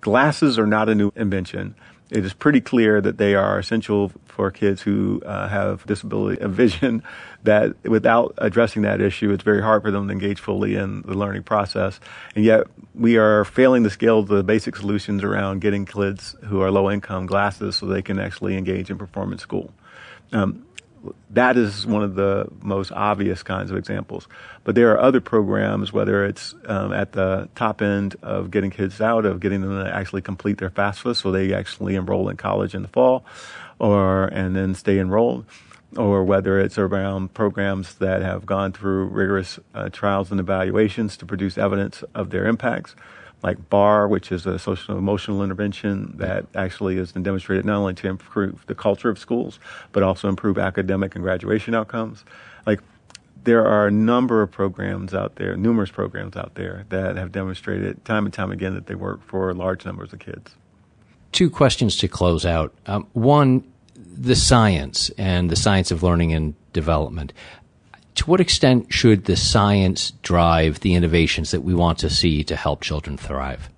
Glasses 0.01 0.59
are 0.59 0.67
not 0.67 0.89
a 0.89 0.95
new 0.95 1.13
invention 1.15 1.75
it 2.11 2.25
is 2.25 2.33
pretty 2.35 2.61
clear 2.61 3.01
that 3.01 3.19
they 3.19 3.35
are 3.35 3.59
essential 3.59 4.13
for 4.27 4.51
kids 4.51 4.83
who 4.83 5.23
uh, 5.25 5.49
have 5.49 5.87
disability 5.87 6.41
of 6.41 6.53
vision. 6.53 7.03
That 7.45 7.83
without 7.85 8.35
addressing 8.39 8.83
that 8.83 9.01
issue, 9.01 9.31
it's 9.33 9.45
very 9.45 9.63
hard 9.63 9.83
for 9.83 9.91
them 9.91 10.09
to 10.09 10.13
engage 10.13 10.41
fully 10.41 10.75
in 10.75 11.03
the 11.03 11.15
learning 11.15 11.45
process. 11.45 12.01
And 12.35 12.45
yet, 12.45 12.67
we 12.95 13.17
are 13.17 13.45
failing 13.45 13.85
to 13.85 13.91
scale 13.91 14.23
the 14.23 14.43
basic 14.43 14.77
solutions 14.77 15.23
around 15.23 15.61
getting 15.61 15.87
kids 15.87 16.37
who 16.45 16.61
are 16.61 16.71
low 16.71 16.91
income 16.91 17.27
glasses 17.27 17.77
so 17.77 17.87
they 17.87 18.03
can 18.03 18.19
actually 18.19 18.57
engage 18.57 18.91
in 18.91 18.99
performance 18.99 19.43
school. 19.43 19.73
Um, 20.33 20.67
that 21.31 21.57
is 21.57 21.87
one 21.87 22.03
of 22.03 22.15
the 22.15 22.47
most 22.61 22.93
obvious 22.93 23.43
kinds 23.43 23.71
of 23.71 23.77
examples. 23.77 24.29
But 24.65 24.75
there 24.75 24.93
are 24.93 25.01
other 25.01 25.21
programs, 25.21 25.93
whether 25.93 26.25
it's 26.25 26.55
um, 26.67 26.93
at 26.93 27.13
the 27.13 27.49
top 27.55 27.83
end 27.83 28.17
of 28.23 28.51
getting 28.51 28.71
kids 28.71 29.01
out, 29.01 29.25
of 29.25 29.41
getting 29.41 29.63
them 29.63 29.83
to 29.83 29.95
actually 29.95 30.23
complete 30.23 30.59
their 30.59 30.71
FAFSA 30.71 31.17
so 31.17 31.31
they 31.31 31.55
actually 31.55 31.95
enroll 31.95 32.29
in 32.29 32.37
college 32.37 32.75
in 32.75 32.83
the 32.83 32.89
fall, 32.89 33.25
or 33.79 34.25
and 34.25 34.55
then 34.55 34.75
stay 34.75 34.99
enrolled, 34.99 35.47
or 35.97 36.25
whether 36.25 36.59
it's 36.59 36.79
around 36.79 37.33
programs 37.33 37.95
that 37.95 38.23
have 38.23 38.45
gone 38.45 38.73
through 38.73 39.07
rigorous 39.07 39.59
uh, 39.75 39.89
trials 39.89 40.31
and 40.31 40.41
evaluations 40.41 41.17
to 41.17 41.27
produce 41.27 41.57
evidence 41.57 42.05
of 42.15 42.31
their 42.31 42.47
impacts 42.47 42.95
like 43.43 43.71
BARR, 43.71 44.09
which 44.09 44.31
is 44.33 44.47
a 44.47 44.59
social 44.59 44.97
emotional 44.97 45.43
intervention 45.43 46.15
that 46.19 46.47
actually 46.55 46.97
has 46.97 47.13
been 47.13 47.23
demonstrated 47.23 47.65
not 47.65 47.77
only 47.77 47.95
to 47.95 48.09
improve 48.09 48.65
the 48.67 48.75
culture 48.75 49.09
of 49.09 49.19
schools, 49.19 49.59
but 49.93 50.03
also 50.03 50.29
improve 50.29 50.59
academic 50.59 51.15
and 51.15 51.25
graduation 51.25 51.75
outcomes. 51.75 52.25
Like 52.67 52.81
there 53.45 53.67
are 53.67 53.87
a 53.87 53.91
number 53.91 54.43
of 54.43 54.51
programs 54.51 55.15
out 55.15 55.37
there, 55.37 55.57
numerous 55.57 55.91
programs 55.91 56.37
out 56.37 56.55
there 56.55 56.85
that 56.91 57.17
have 57.17 57.33
demonstrated 57.33 58.05
time 58.05 58.27
and 58.27 58.35
time 58.35 58.51
again 58.51 58.75
that 58.75 58.87
they 58.87 58.95
work 58.95 59.23
for 59.27 59.53
large 59.55 59.85
numbers 59.85 60.13
of 60.13 60.19
kids. 60.19 60.55
Two 61.33 61.49
questions 61.49 61.97
to 61.99 62.09
close 62.09 62.45
out. 62.45 62.75
Um, 62.87 63.07
one, 63.13 63.65
the 63.95 64.37
science 64.37 65.11
and 65.17 65.49
the 65.49 65.57
science 65.57 65.91
of 65.91 66.03
learning 66.03 66.33
and 66.33 66.55
development 66.73 67.33
to 68.21 68.27
what 68.27 68.39
extent 68.39 68.93
should 68.93 69.25
the 69.25 69.35
science 69.35 70.11
drive 70.23 70.81
the 70.81 70.93
innovations 70.93 71.53
that 71.53 71.63
we 71.63 71.73
want 71.73 71.99
to 72.01 72.11
see 72.11 72.45
to 72.45 72.55
help 72.55 72.83
children 72.83 73.17
thrive? 73.17 73.71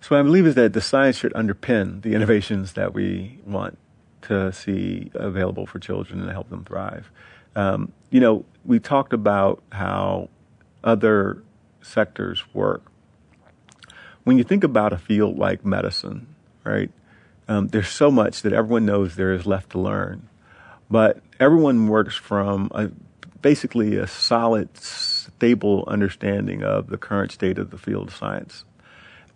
So, 0.00 0.16
what 0.16 0.20
I 0.20 0.22
believe 0.22 0.46
is 0.46 0.54
that 0.54 0.72
the 0.72 0.80
science 0.80 1.18
should 1.18 1.34
underpin 1.34 2.00
the 2.00 2.14
innovations 2.14 2.72
that 2.72 2.94
we 2.94 3.38
want 3.44 3.76
to 4.22 4.50
see 4.54 5.10
available 5.12 5.66
for 5.66 5.78
children 5.78 6.22
and 6.22 6.30
help 6.30 6.48
them 6.48 6.64
thrive. 6.64 7.10
Um, 7.54 7.92
you 8.08 8.20
know, 8.20 8.46
we 8.64 8.80
talked 8.80 9.12
about 9.12 9.62
how 9.70 10.30
other 10.82 11.42
sectors 11.82 12.42
work. 12.54 12.90
When 14.24 14.38
you 14.38 14.44
think 14.44 14.64
about 14.64 14.94
a 14.94 14.98
field 14.98 15.36
like 15.36 15.62
medicine, 15.62 16.34
right, 16.64 16.90
um, 17.48 17.68
there's 17.68 17.88
so 17.90 18.10
much 18.10 18.40
that 18.40 18.54
everyone 18.54 18.86
knows 18.86 19.16
there 19.16 19.34
is 19.34 19.44
left 19.44 19.68
to 19.72 19.78
learn. 19.78 20.26
But 20.90 21.20
everyone 21.38 21.86
works 21.86 22.16
from 22.16 22.70
a 22.74 22.90
basically 23.42 23.96
a 23.96 24.06
solid, 24.06 24.76
stable 24.76 25.84
understanding 25.86 26.62
of 26.62 26.88
the 26.88 26.98
current 26.98 27.32
state 27.32 27.58
of 27.58 27.70
the 27.70 27.78
field 27.78 28.08
of 28.08 28.14
science. 28.14 28.64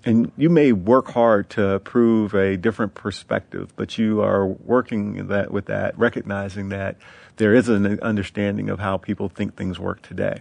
And 0.07 0.31
you 0.37 0.51
may 0.51 0.73
work 0.73 1.13
hard 1.13 1.49
to 1.51 1.81
prove 1.81 2.35
a 2.35 2.59
different 2.59 2.95
perspective, 2.95 3.73
but 3.75 3.97
you 3.97 4.21
are 4.21 4.47
working 4.47 5.29
that 5.29 5.51
with 5.51 5.67
that, 5.67 5.99
recognizing 5.99 6.69
that 6.69 6.97
there 7.37 7.55
is 7.55 7.69
an 7.69 7.99
understanding 8.01 8.69
of 8.69 8.79
how 8.79 8.99
people 8.99 9.31
think 9.31 9.57
things 9.57 9.79
work 9.79 10.03
today. 10.03 10.41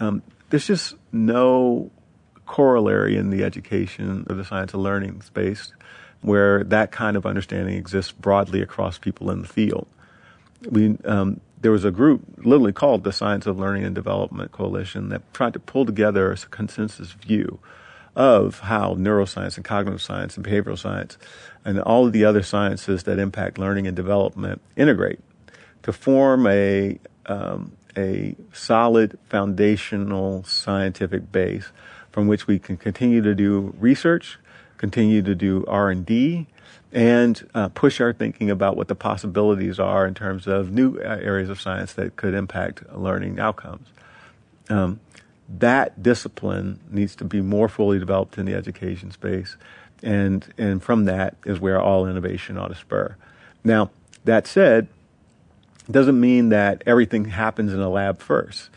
Um, 0.00 0.22
there's 0.50 0.66
just 0.66 0.96
no 1.12 1.90
corollary 2.44 3.16
in 3.16 3.30
the 3.30 3.42
education 3.42 4.26
of 4.28 4.36
the 4.36 4.44
science 4.44 4.74
of 4.74 4.80
learning 4.80 5.22
space 5.22 5.72
where 6.20 6.64
that 6.64 6.90
kind 6.90 7.16
of 7.16 7.24
understanding 7.24 7.74
exists 7.74 8.12
broadly 8.12 8.60
across 8.60 8.98
people 8.98 9.30
in 9.30 9.40
the 9.40 9.48
field. 9.48 9.86
We 10.68 10.98
um, 11.04 11.40
there 11.60 11.72
was 11.72 11.84
a 11.84 11.90
group 11.90 12.22
literally 12.38 12.72
called 12.72 13.04
the 13.04 13.12
Science 13.12 13.46
of 13.46 13.58
Learning 13.58 13.84
and 13.84 13.94
Development 13.94 14.50
Coalition 14.52 15.08
that 15.08 15.32
tried 15.34 15.52
to 15.54 15.58
pull 15.58 15.84
together 15.84 16.32
a 16.32 16.36
consensus 16.36 17.12
view 17.12 17.58
of 18.14 18.60
how 18.60 18.94
neuroscience 18.94 19.56
and 19.56 19.64
cognitive 19.64 20.02
science 20.02 20.36
and 20.36 20.44
behavioral 20.44 20.78
science 20.78 21.18
and 21.64 21.80
all 21.80 22.06
of 22.06 22.12
the 22.12 22.24
other 22.24 22.42
sciences 22.42 23.04
that 23.04 23.18
impact 23.18 23.58
learning 23.58 23.86
and 23.86 23.94
development 23.94 24.60
integrate 24.76 25.20
to 25.82 25.92
form 25.92 26.46
a 26.46 26.98
um, 27.26 27.72
a 27.96 28.34
solid 28.52 29.18
foundational 29.28 30.44
scientific 30.44 31.30
base 31.30 31.70
from 32.10 32.26
which 32.26 32.46
we 32.46 32.58
can 32.58 32.76
continue 32.76 33.20
to 33.22 33.34
do 33.34 33.74
research, 33.78 34.38
continue 34.76 35.22
to 35.22 35.34
do 35.34 35.64
R 35.66 35.90
and 35.90 36.06
D, 36.06 36.46
and 36.92 37.48
uh, 37.54 37.68
push 37.68 38.00
our 38.00 38.12
thinking 38.12 38.50
about 38.50 38.76
what 38.76 38.88
the 38.88 38.94
possibilities 38.94 39.78
are 39.78 40.06
in 40.06 40.14
terms 40.14 40.46
of 40.46 40.70
new 40.70 40.96
uh, 40.98 41.18
areas 41.20 41.50
of 41.50 41.60
science 41.60 41.92
that 41.94 42.16
could 42.16 42.34
impact 42.34 42.82
learning 42.94 43.38
outcomes. 43.38 43.88
Um, 44.70 45.00
that 45.48 46.02
discipline 46.02 46.80
needs 46.90 47.14
to 47.16 47.24
be 47.24 47.40
more 47.40 47.68
fully 47.68 47.98
developed 47.98 48.38
in 48.38 48.46
the 48.46 48.54
education 48.54 49.10
space, 49.10 49.56
and 50.02 50.52
and 50.58 50.82
from 50.82 51.06
that 51.06 51.36
is 51.44 51.58
where 51.58 51.80
all 51.80 52.06
innovation 52.06 52.58
ought 52.58 52.68
to 52.68 52.74
spur. 52.74 53.16
Now, 53.64 53.90
that 54.24 54.46
said, 54.46 54.88
doesn't 55.90 56.20
mean 56.20 56.50
that 56.50 56.82
everything 56.86 57.26
happens 57.26 57.72
in 57.72 57.80
a 57.80 57.88
lab 57.88 58.20
first. 58.20 58.68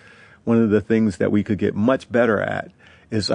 One 0.44 0.62
of 0.62 0.70
the 0.70 0.82
things 0.82 1.18
that 1.18 1.32
we 1.32 1.44
could 1.44 1.58
get 1.58 1.76
much 1.76 2.10
better 2.12 2.40
at 2.40 2.72
is 3.12 3.30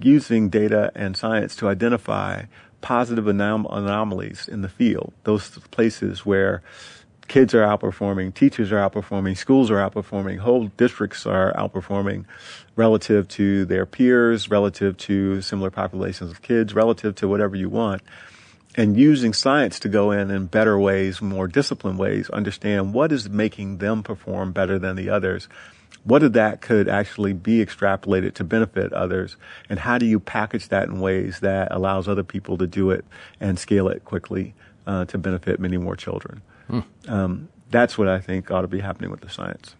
using 0.00 0.48
data 0.48 0.92
and 0.94 1.16
science 1.16 1.56
to 1.56 1.68
identify 1.68 2.44
positive 2.80 3.24
anom- 3.24 3.66
anomalies 3.70 4.48
in 4.48 4.62
the 4.62 4.68
field, 4.68 5.12
those 5.24 5.58
places 5.70 6.24
where 6.24 6.62
kids 7.28 7.54
are 7.54 7.62
outperforming, 7.62 8.34
teachers 8.34 8.72
are 8.72 8.88
outperforming, 8.88 9.36
schools 9.36 9.70
are 9.70 9.76
outperforming, 9.76 10.38
whole 10.38 10.68
districts 10.76 11.26
are 11.26 11.52
outperforming 11.54 12.24
relative 12.76 13.26
to 13.28 13.64
their 13.64 13.86
peers, 13.86 14.50
relative 14.50 14.96
to 14.96 15.40
similar 15.42 15.70
populations 15.70 16.30
of 16.30 16.42
kids, 16.42 16.74
relative 16.74 17.14
to 17.16 17.28
whatever 17.28 17.56
you 17.56 17.68
want. 17.68 18.02
And 18.76 18.96
using 18.96 19.32
science 19.32 19.80
to 19.80 19.88
go 19.88 20.10
in 20.10 20.30
in 20.30 20.46
better 20.46 20.78
ways, 20.78 21.22
more 21.22 21.48
disciplined 21.48 21.98
ways, 21.98 22.28
understand 22.28 22.92
what 22.92 23.10
is 23.10 23.28
making 23.28 23.78
them 23.78 24.02
perform 24.02 24.52
better 24.52 24.78
than 24.78 24.96
the 24.96 25.08
others 25.08 25.48
what 26.06 26.22
of 26.22 26.32
that 26.34 26.60
could 26.60 26.88
actually 26.88 27.32
be 27.32 27.64
extrapolated 27.64 28.34
to 28.34 28.44
benefit 28.44 28.92
others 28.92 29.36
and 29.68 29.78
how 29.78 29.98
do 29.98 30.06
you 30.06 30.20
package 30.20 30.68
that 30.68 30.88
in 30.88 31.00
ways 31.00 31.40
that 31.40 31.68
allows 31.72 32.08
other 32.08 32.22
people 32.22 32.56
to 32.56 32.66
do 32.66 32.90
it 32.90 33.04
and 33.40 33.58
scale 33.58 33.88
it 33.88 34.04
quickly 34.04 34.54
uh, 34.86 35.04
to 35.04 35.18
benefit 35.18 35.58
many 35.58 35.76
more 35.76 35.96
children 35.96 36.40
hmm. 36.68 36.80
um, 37.08 37.48
that's 37.70 37.98
what 37.98 38.08
i 38.08 38.20
think 38.20 38.50
ought 38.50 38.62
to 38.62 38.68
be 38.68 38.80
happening 38.80 39.10
with 39.10 39.20
the 39.20 39.30
science 39.30 39.74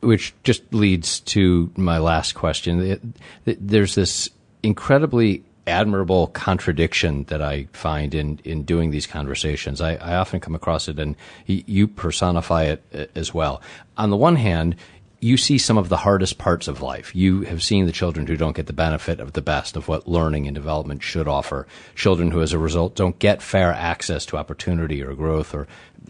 which 0.00 0.34
just 0.42 0.62
leads 0.72 1.20
to 1.20 1.70
my 1.76 1.98
last 1.98 2.34
question 2.34 3.12
there's 3.44 3.94
this 3.94 4.30
incredibly 4.62 5.44
admirable 5.66 6.26
contradiction 6.28 7.24
that 7.24 7.40
I 7.40 7.68
find 7.72 8.14
in, 8.14 8.40
in 8.44 8.64
doing 8.64 8.90
these 8.90 9.06
conversations. 9.06 9.80
I, 9.80 9.94
I 9.94 10.16
often 10.16 10.40
come 10.40 10.54
across 10.54 10.88
it, 10.88 10.98
and 10.98 11.14
you 11.46 11.86
personify 11.86 12.64
it 12.64 12.82
uh, 12.92 13.04
as 13.14 13.32
well. 13.32 13.62
On 13.96 14.10
the 14.10 14.16
one 14.16 14.36
hand, 14.36 14.76
you 15.22 15.36
see 15.36 15.56
some 15.56 15.78
of 15.78 15.88
the 15.88 15.98
hardest 15.98 16.36
parts 16.36 16.66
of 16.66 16.82
life. 16.82 17.14
You 17.14 17.42
have 17.42 17.62
seen 17.62 17.86
the 17.86 17.92
children 17.92 18.26
who 18.26 18.36
don't 18.36 18.56
get 18.56 18.66
the 18.66 18.72
benefit 18.72 19.20
of 19.20 19.34
the 19.34 19.40
best 19.40 19.76
of 19.76 19.86
what 19.86 20.08
learning 20.08 20.48
and 20.48 20.54
development 20.54 21.04
should 21.04 21.28
offer. 21.28 21.68
Children 21.94 22.32
who, 22.32 22.42
as 22.42 22.52
a 22.52 22.58
result, 22.58 22.96
don't 22.96 23.16
get 23.20 23.40
fair 23.40 23.72
access 23.72 24.26
to 24.26 24.36
opportunity 24.36 25.00
or 25.00 25.14
growth 25.14 25.54
or 25.54 25.68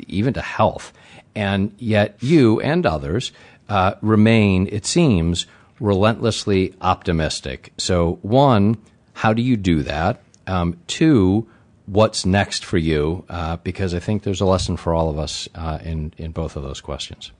even 0.08 0.32
to 0.32 0.40
health. 0.40 0.94
And 1.34 1.74
yet 1.76 2.16
you 2.20 2.58
and 2.62 2.86
others 2.86 3.32
uh, 3.68 3.96
remain, 4.00 4.66
it 4.72 4.86
seems, 4.86 5.44
relentlessly 5.78 6.74
optimistic. 6.80 7.74
So, 7.76 8.18
one, 8.22 8.78
how 9.12 9.34
do 9.34 9.42
you 9.42 9.58
do 9.58 9.82
that? 9.82 10.22
Um, 10.46 10.78
two, 10.86 11.46
what's 11.84 12.24
next 12.24 12.64
for 12.64 12.78
you? 12.78 13.26
Uh, 13.28 13.58
because 13.58 13.92
I 13.92 13.98
think 13.98 14.22
there's 14.22 14.40
a 14.40 14.46
lesson 14.46 14.78
for 14.78 14.94
all 14.94 15.10
of 15.10 15.18
us 15.18 15.50
uh, 15.54 15.80
in, 15.84 16.14
in 16.16 16.32
both 16.32 16.56
of 16.56 16.62
those 16.62 16.80
questions. 16.80 17.30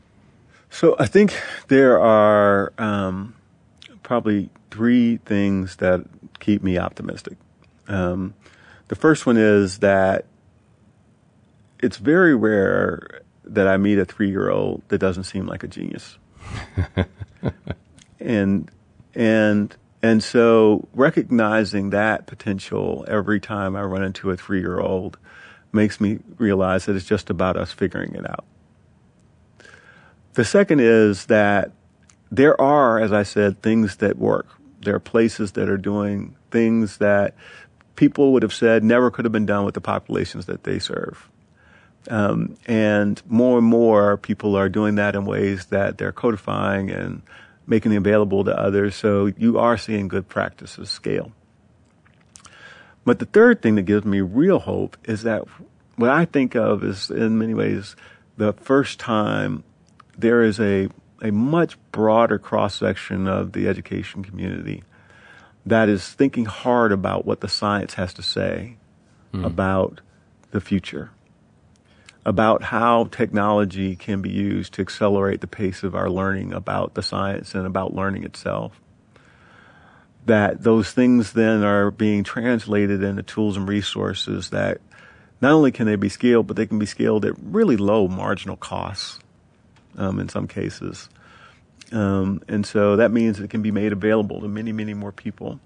So 0.73 0.97
I 0.99 1.05
think 1.05 1.39
there 1.69 2.01
are 2.01 2.73
um, 2.79 3.35
probably 4.03 4.49
three 4.71 5.19
things 5.19 5.77
that 5.77 6.01
keep 6.41 6.63
me 6.63 6.79
optimistic. 6.79 7.37
Um, 7.89 8.33
the 8.89 8.95
first 8.97 9.27
one 9.27 9.37
is 9.37 9.81
that 9.81 10.25
it's 11.83 11.99
very 11.99 12.35
rare 12.35 13.21
that 13.45 13.69
I 13.69 13.77
meet 13.77 13.99
a 13.99 14.07
three 14.07 14.31
year 14.31 14.49
old 14.49 14.83
that 14.89 14.97
doesn't 14.97 15.25
seem 15.25 15.47
like 15.47 15.63
a 15.63 15.69
genius. 15.69 16.17
and 18.19 18.71
and 19.15 19.77
and 20.03 20.25
so 20.25 20.89
recognizing 20.95 21.91
that 21.91 22.27
potential 22.27 23.05
every 23.07 23.41
time 23.41 23.77
I 23.77 23.83
run 23.83 24.03
into 24.03 24.31
a 24.31 24.39
three 24.39 24.61
year 24.61 24.81
old 24.81 25.19
makes 25.71 26.01
me 26.01 26.21
realize 26.39 26.87
that 26.87 26.97
it's 26.97 27.05
just 27.05 27.29
about 27.29 27.59
us 27.59 27.73
figuring 27.73 28.15
it 28.15 28.29
out. 28.29 28.47
The 30.35 30.45
second 30.45 30.81
is 30.81 31.27
that 31.27 31.73
there 32.31 32.59
are, 32.61 32.99
as 32.99 33.13
I 33.13 33.23
said, 33.23 33.61
things 33.61 33.97
that 33.97 34.17
work. 34.17 34.47
There 34.81 34.95
are 34.95 35.01
places 35.01 35.53
that 35.53 35.69
are 35.69 35.77
doing 35.77 36.35
things 36.51 36.99
that 36.99 37.35
people 37.97 38.33
would 38.33 38.43
have 38.43 38.55
said 38.55 38.83
never 38.83 39.11
could 39.11 39.25
have 39.25 39.33
been 39.33 39.47
done 39.47 39.65
with 39.65 39.75
the 39.75 39.81
populations 39.81 40.47
that 40.47 40.65
they 40.65 40.79
serve. 40.79 41.29
Um, 42.09 42.57
and 42.67 43.23
more 43.29 43.59
and 43.59 43.67
more 43.67 44.17
people 44.17 44.57
are 44.57 44.69
doing 44.69 44.97
that 44.97 45.15
in 45.15 45.25
ways 45.25 45.67
that 45.67 45.99
they're 45.99 46.13
codifying 46.13 46.91
and 46.91 47.23
making 47.67 47.95
available 47.95 48.43
to 48.45 48.59
others. 48.59 48.97
So 48.97 49.27
you 49.27 49.59
are 49.59 49.77
seeing 49.77 50.09
good 50.09 50.29
practices 50.29 50.91
scale. 50.91 51.33
But 53.05 53.19
the 53.19 53.27
third 53.27 53.63
thing 53.63 53.75
that 53.77 53.83
gives 53.83 54.05
me 54.05 54.21
real 54.21 54.61
hope 54.61 54.97
is 55.05 55.23
that 55.23 55.45
what 55.97 56.11
I 56.11 56.25
think 56.25 56.55
of 56.55 56.83
is, 56.83 57.11
in 57.11 57.39
many 57.39 57.55
ways, 57.55 57.95
the 58.37 58.53
first 58.53 58.99
time 58.99 59.63
there 60.17 60.43
is 60.43 60.61
a, 60.61 60.89
a 61.21 61.31
much 61.31 61.77
broader 61.91 62.39
cross 62.39 62.75
section 62.75 63.27
of 63.27 63.53
the 63.53 63.69
education 63.69 64.25
community 64.25 64.83
that 65.67 65.89
is 65.89 66.09
thinking 66.09 66.45
hard 66.45 66.93
about 66.93 67.25
what 67.25 67.41
the 67.41 67.49
science 67.49 67.95
has 67.95 68.13
to 68.15 68.23
say 68.23 68.77
mm. 69.33 69.45
about 69.45 70.01
the 70.51 70.61
future, 70.61 71.11
about 72.25 72.63
how 72.65 73.05
technology 73.05 73.97
can 73.97 74.23
be 74.23 74.31
used 74.31 74.75
to 74.75 74.83
accelerate 74.83 75.41
the 75.41 75.47
pace 75.47 75.83
of 75.83 75.95
our 75.95 76.11
learning 76.11 76.53
about 76.53 76.95
the 76.95 77.03
science 77.03 77.55
and 77.55 77.67
about 77.67 77.95
learning 77.95 78.25
itself. 78.25 78.81
That 80.27 80.63
those 80.63 80.93
things 80.93 81.33
then 81.33 81.65
are 81.65 81.91
being 81.91 82.23
translated 82.23 83.03
into 83.03 83.23
tools 83.23 83.57
and 83.57 83.69
resources 83.69 84.51
that 84.51 84.81
not 85.41 85.53
only 85.53 85.73
can 85.73 85.87
they 85.87 85.97
be 85.97 86.09
scaled, 86.09 86.47
but 86.47 86.57
they 86.57 86.67
can 86.67 86.79
be 86.79 86.87
scaled 86.87 87.25
at 87.25 87.35
really 87.43 87.77
low 87.77 88.07
marginal 88.07 88.57
costs 88.57 89.19
um, 89.97 90.19
in 90.19 90.29
some 90.29 90.47
cases. 90.47 91.09
Um, 91.93 92.43
and 92.49 92.65
so 92.65 92.97
that 92.97 93.11
means 93.11 93.39
it 93.39 93.51
can 93.51 93.63
be 93.63 93.71
made 93.71 93.93
available 93.93 94.41
to 94.41 94.49
many, 94.49 94.73
many 94.73 94.95
more 94.95 95.13
people. 95.13 95.61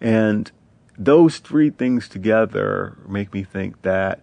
And 0.00 0.50
those 0.96 1.38
three 1.38 1.70
things 1.70 2.08
together 2.08 2.96
make 3.06 3.32
me 3.34 3.42
think 3.42 3.82
that 3.82 4.20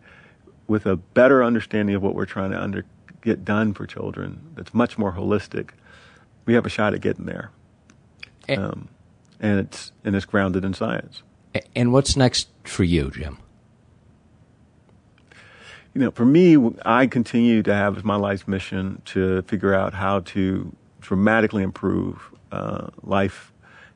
with 0.67 0.85
a 0.85 0.95
better 0.95 1.43
understanding 1.43 1.95
of 1.95 2.01
what 2.01 2.15
we're 2.15 2.25
trying 2.25 2.51
to 2.51 2.61
under, 2.61 2.85
get 3.21 3.43
done 3.43 3.73
for 3.73 3.85
children, 3.85 4.53
that's 4.55 4.73
much 4.73 4.97
more 4.97 5.13
holistic, 5.13 5.71
we 6.45 6.53
have 6.53 6.65
a 6.65 6.69
shot 6.69 6.93
at 6.93 7.01
getting 7.01 7.25
there. 7.25 7.51
And, 8.47 8.59
um, 8.59 8.87
and 9.39 9.59
it's 9.59 9.91
and 10.03 10.15
it's 10.15 10.25
grounded 10.25 10.63
in 10.63 10.73
science. 10.73 11.23
And 11.75 11.91
what's 11.91 12.15
next 12.15 12.47
for 12.63 12.83
you, 12.83 13.11
Jim? 13.11 13.37
You 15.93 16.01
know, 16.01 16.11
for 16.11 16.25
me, 16.25 16.57
I 16.85 17.07
continue 17.07 17.63
to 17.63 17.73
have 17.73 17.97
as 17.97 18.03
my 18.03 18.15
life's 18.15 18.47
mission 18.47 19.01
to 19.05 19.41
figure 19.43 19.73
out 19.73 19.93
how 19.93 20.21
to 20.21 20.73
dramatically 21.01 21.63
improve 21.63 22.31
uh, 22.51 22.87
life 23.03 23.51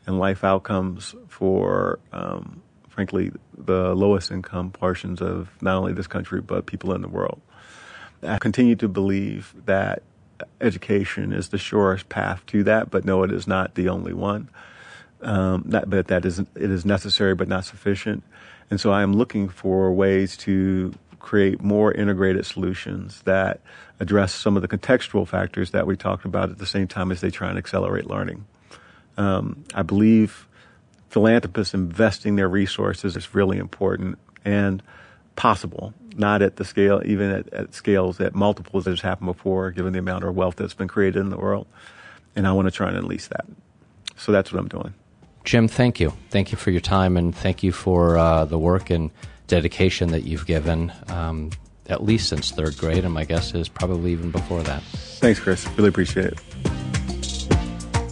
and 0.06 0.20
life 0.20 0.44
outcomes 0.44 1.16
for, 1.28 2.00
um, 2.12 2.62
frankly, 2.90 3.32
the 3.58 3.96
lowest 3.96 4.32
income 4.32 4.72
portions 4.72 5.22
of 5.22 5.50
not 5.62 5.78
only 5.78 5.94
this 5.94 6.08
country 6.08 6.42
but 6.42 6.66
people 6.66 6.94
in 6.94 7.02
the 7.02 7.08
world. 7.08 7.42
I 8.24 8.38
continue 8.40 8.76
to 8.78 8.88
believe 8.88 9.54
that 9.66 10.04
education 10.60 11.32
is 11.32 11.50
the 11.50 11.58
surest 11.58 12.10
path 12.10 12.46
to 12.48 12.64
that, 12.64 12.92
but 12.92 13.06
no, 13.06 13.24
it 13.24 13.32
is 13.32 13.48
not 13.48 13.76
the 13.76 13.90
only 13.90 14.14
one. 14.14 14.50
Um, 15.22 15.64
that, 15.68 15.90
but 15.90 16.08
that 16.08 16.26
is 16.26 16.40
it 16.40 16.50
is 16.56 16.86
necessary 16.86 17.36
but 17.36 17.48
not 17.48 17.66
sufficient. 17.66 18.24
And 18.70 18.82
so 18.82 18.92
I 18.92 19.02
am 19.02 19.14
looking 19.14 19.48
for 19.48 19.92
ways 19.94 20.36
to 20.38 20.94
create 21.26 21.60
more 21.62 21.92
integrated 21.92 22.46
solutions 22.46 23.22
that 23.24 23.60
address 24.00 24.32
some 24.32 24.56
of 24.56 24.62
the 24.62 24.68
contextual 24.68 25.28
factors 25.28 25.72
that 25.72 25.88
we 25.88 25.98
talked 25.98 26.24
about 26.24 26.52
at 26.52 26.60
the 26.60 26.68
same 26.68 26.88
time 26.88 27.12
as 27.12 27.20
they 27.20 27.32
try 27.32 27.50
and 27.50 27.58
accelerate 27.58 28.06
learning. 28.06 28.46
Um, 29.18 29.66
I 29.74 29.82
believe 29.82 30.48
philanthropists 31.10 31.74
investing 31.74 32.36
their 32.36 32.48
resources 32.48 33.18
is 33.18 33.34
really 33.34 33.58
important 33.58 34.20
and 34.46 34.84
possible, 35.36 35.96
not 36.16 36.44
at 36.44 36.58
the 36.58 36.64
scale, 36.64 37.02
even 37.04 37.32
at, 37.32 37.52
at 37.52 37.74
scales 37.74 38.22
at 38.22 38.36
multiples 38.36 38.84
that 38.84 38.92
has 38.92 39.02
happened 39.02 39.28
before, 39.28 39.72
given 39.72 39.94
the 39.94 40.00
amount 40.00 40.24
of 40.24 40.36
wealth 40.36 40.58
that's 40.58 40.76
been 40.76 40.88
created 40.88 41.20
in 41.20 41.32
the 41.32 41.38
world. 41.38 41.66
And 42.36 42.46
I 42.46 42.52
want 42.52 42.68
to 42.68 42.72
try 42.72 42.90
and 42.90 42.98
unleash 42.98 43.28
that. 43.30 43.46
So 44.16 44.32
that's 44.32 44.54
what 44.54 44.60
I'm 44.60 44.68
doing. 44.68 44.94
Jim, 45.44 45.68
thank 45.68 46.00
you. 46.00 46.14
Thank 46.30 46.52
you 46.52 46.58
for 46.58 46.70
your 46.70 46.82
time 46.82 47.18
and 47.18 47.36
thank 47.36 47.64
you 47.64 47.72
for 47.72 48.18
uh, 48.18 48.46
the 48.46 48.60
work 48.60 48.92
and 48.92 49.10
dedication 49.48 50.10
that 50.12 50.24
you've 50.24 50.46
given, 50.46 50.92
um, 51.08 51.52
at 51.88 52.04
least 52.04 52.30
since 52.30 52.52
third 52.52 52.78
grade, 52.78 53.06
and 53.06 53.14
my 53.14 53.26
guess 53.26 53.54
is 53.54 53.70
probably 53.70 54.12
even 54.12 54.32
before 54.32 54.64
that. 54.64 54.82
Thanks, 54.84 55.40
Chris. 55.40 55.68
Really 55.78 55.90
appreciate 55.90 56.28
it. 56.28 56.40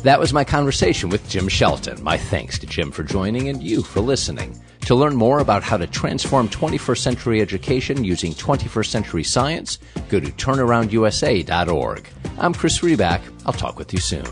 That 0.04 0.20
was 0.20 0.34
my 0.34 0.44
conversation 0.44 1.10
with 1.10 1.28
Jim 1.30 1.48
Shelton. 1.48 2.04
My 2.04 2.18
thanks 2.18 2.60
to 2.60 2.68
Jim 2.68 2.92
for 2.92 3.04
joining 3.04 3.48
and 3.48 3.64
you 3.64 3.82
for 3.82 4.02
listening. 4.02 4.62
To 4.82 4.96
learn 4.96 5.16
more 5.16 5.40
about 5.40 5.64
how 5.64 5.78
to 5.78 5.88
transform 5.88 6.50
21st 6.50 6.98
century 6.98 7.42
education 7.42 8.04
using 8.04 8.34
21st 8.34 8.88
century 8.88 9.24
science, 9.24 9.80
go 10.10 10.20
to 10.20 10.28
turnaroundusa.org. 10.28 12.10
I'm 12.38 12.54
Chris 12.54 12.80
Riback. 12.80 13.22
I'll 13.46 13.54
talk 13.54 13.80
with 13.80 13.94
you 13.94 14.00
soon. 14.00 14.28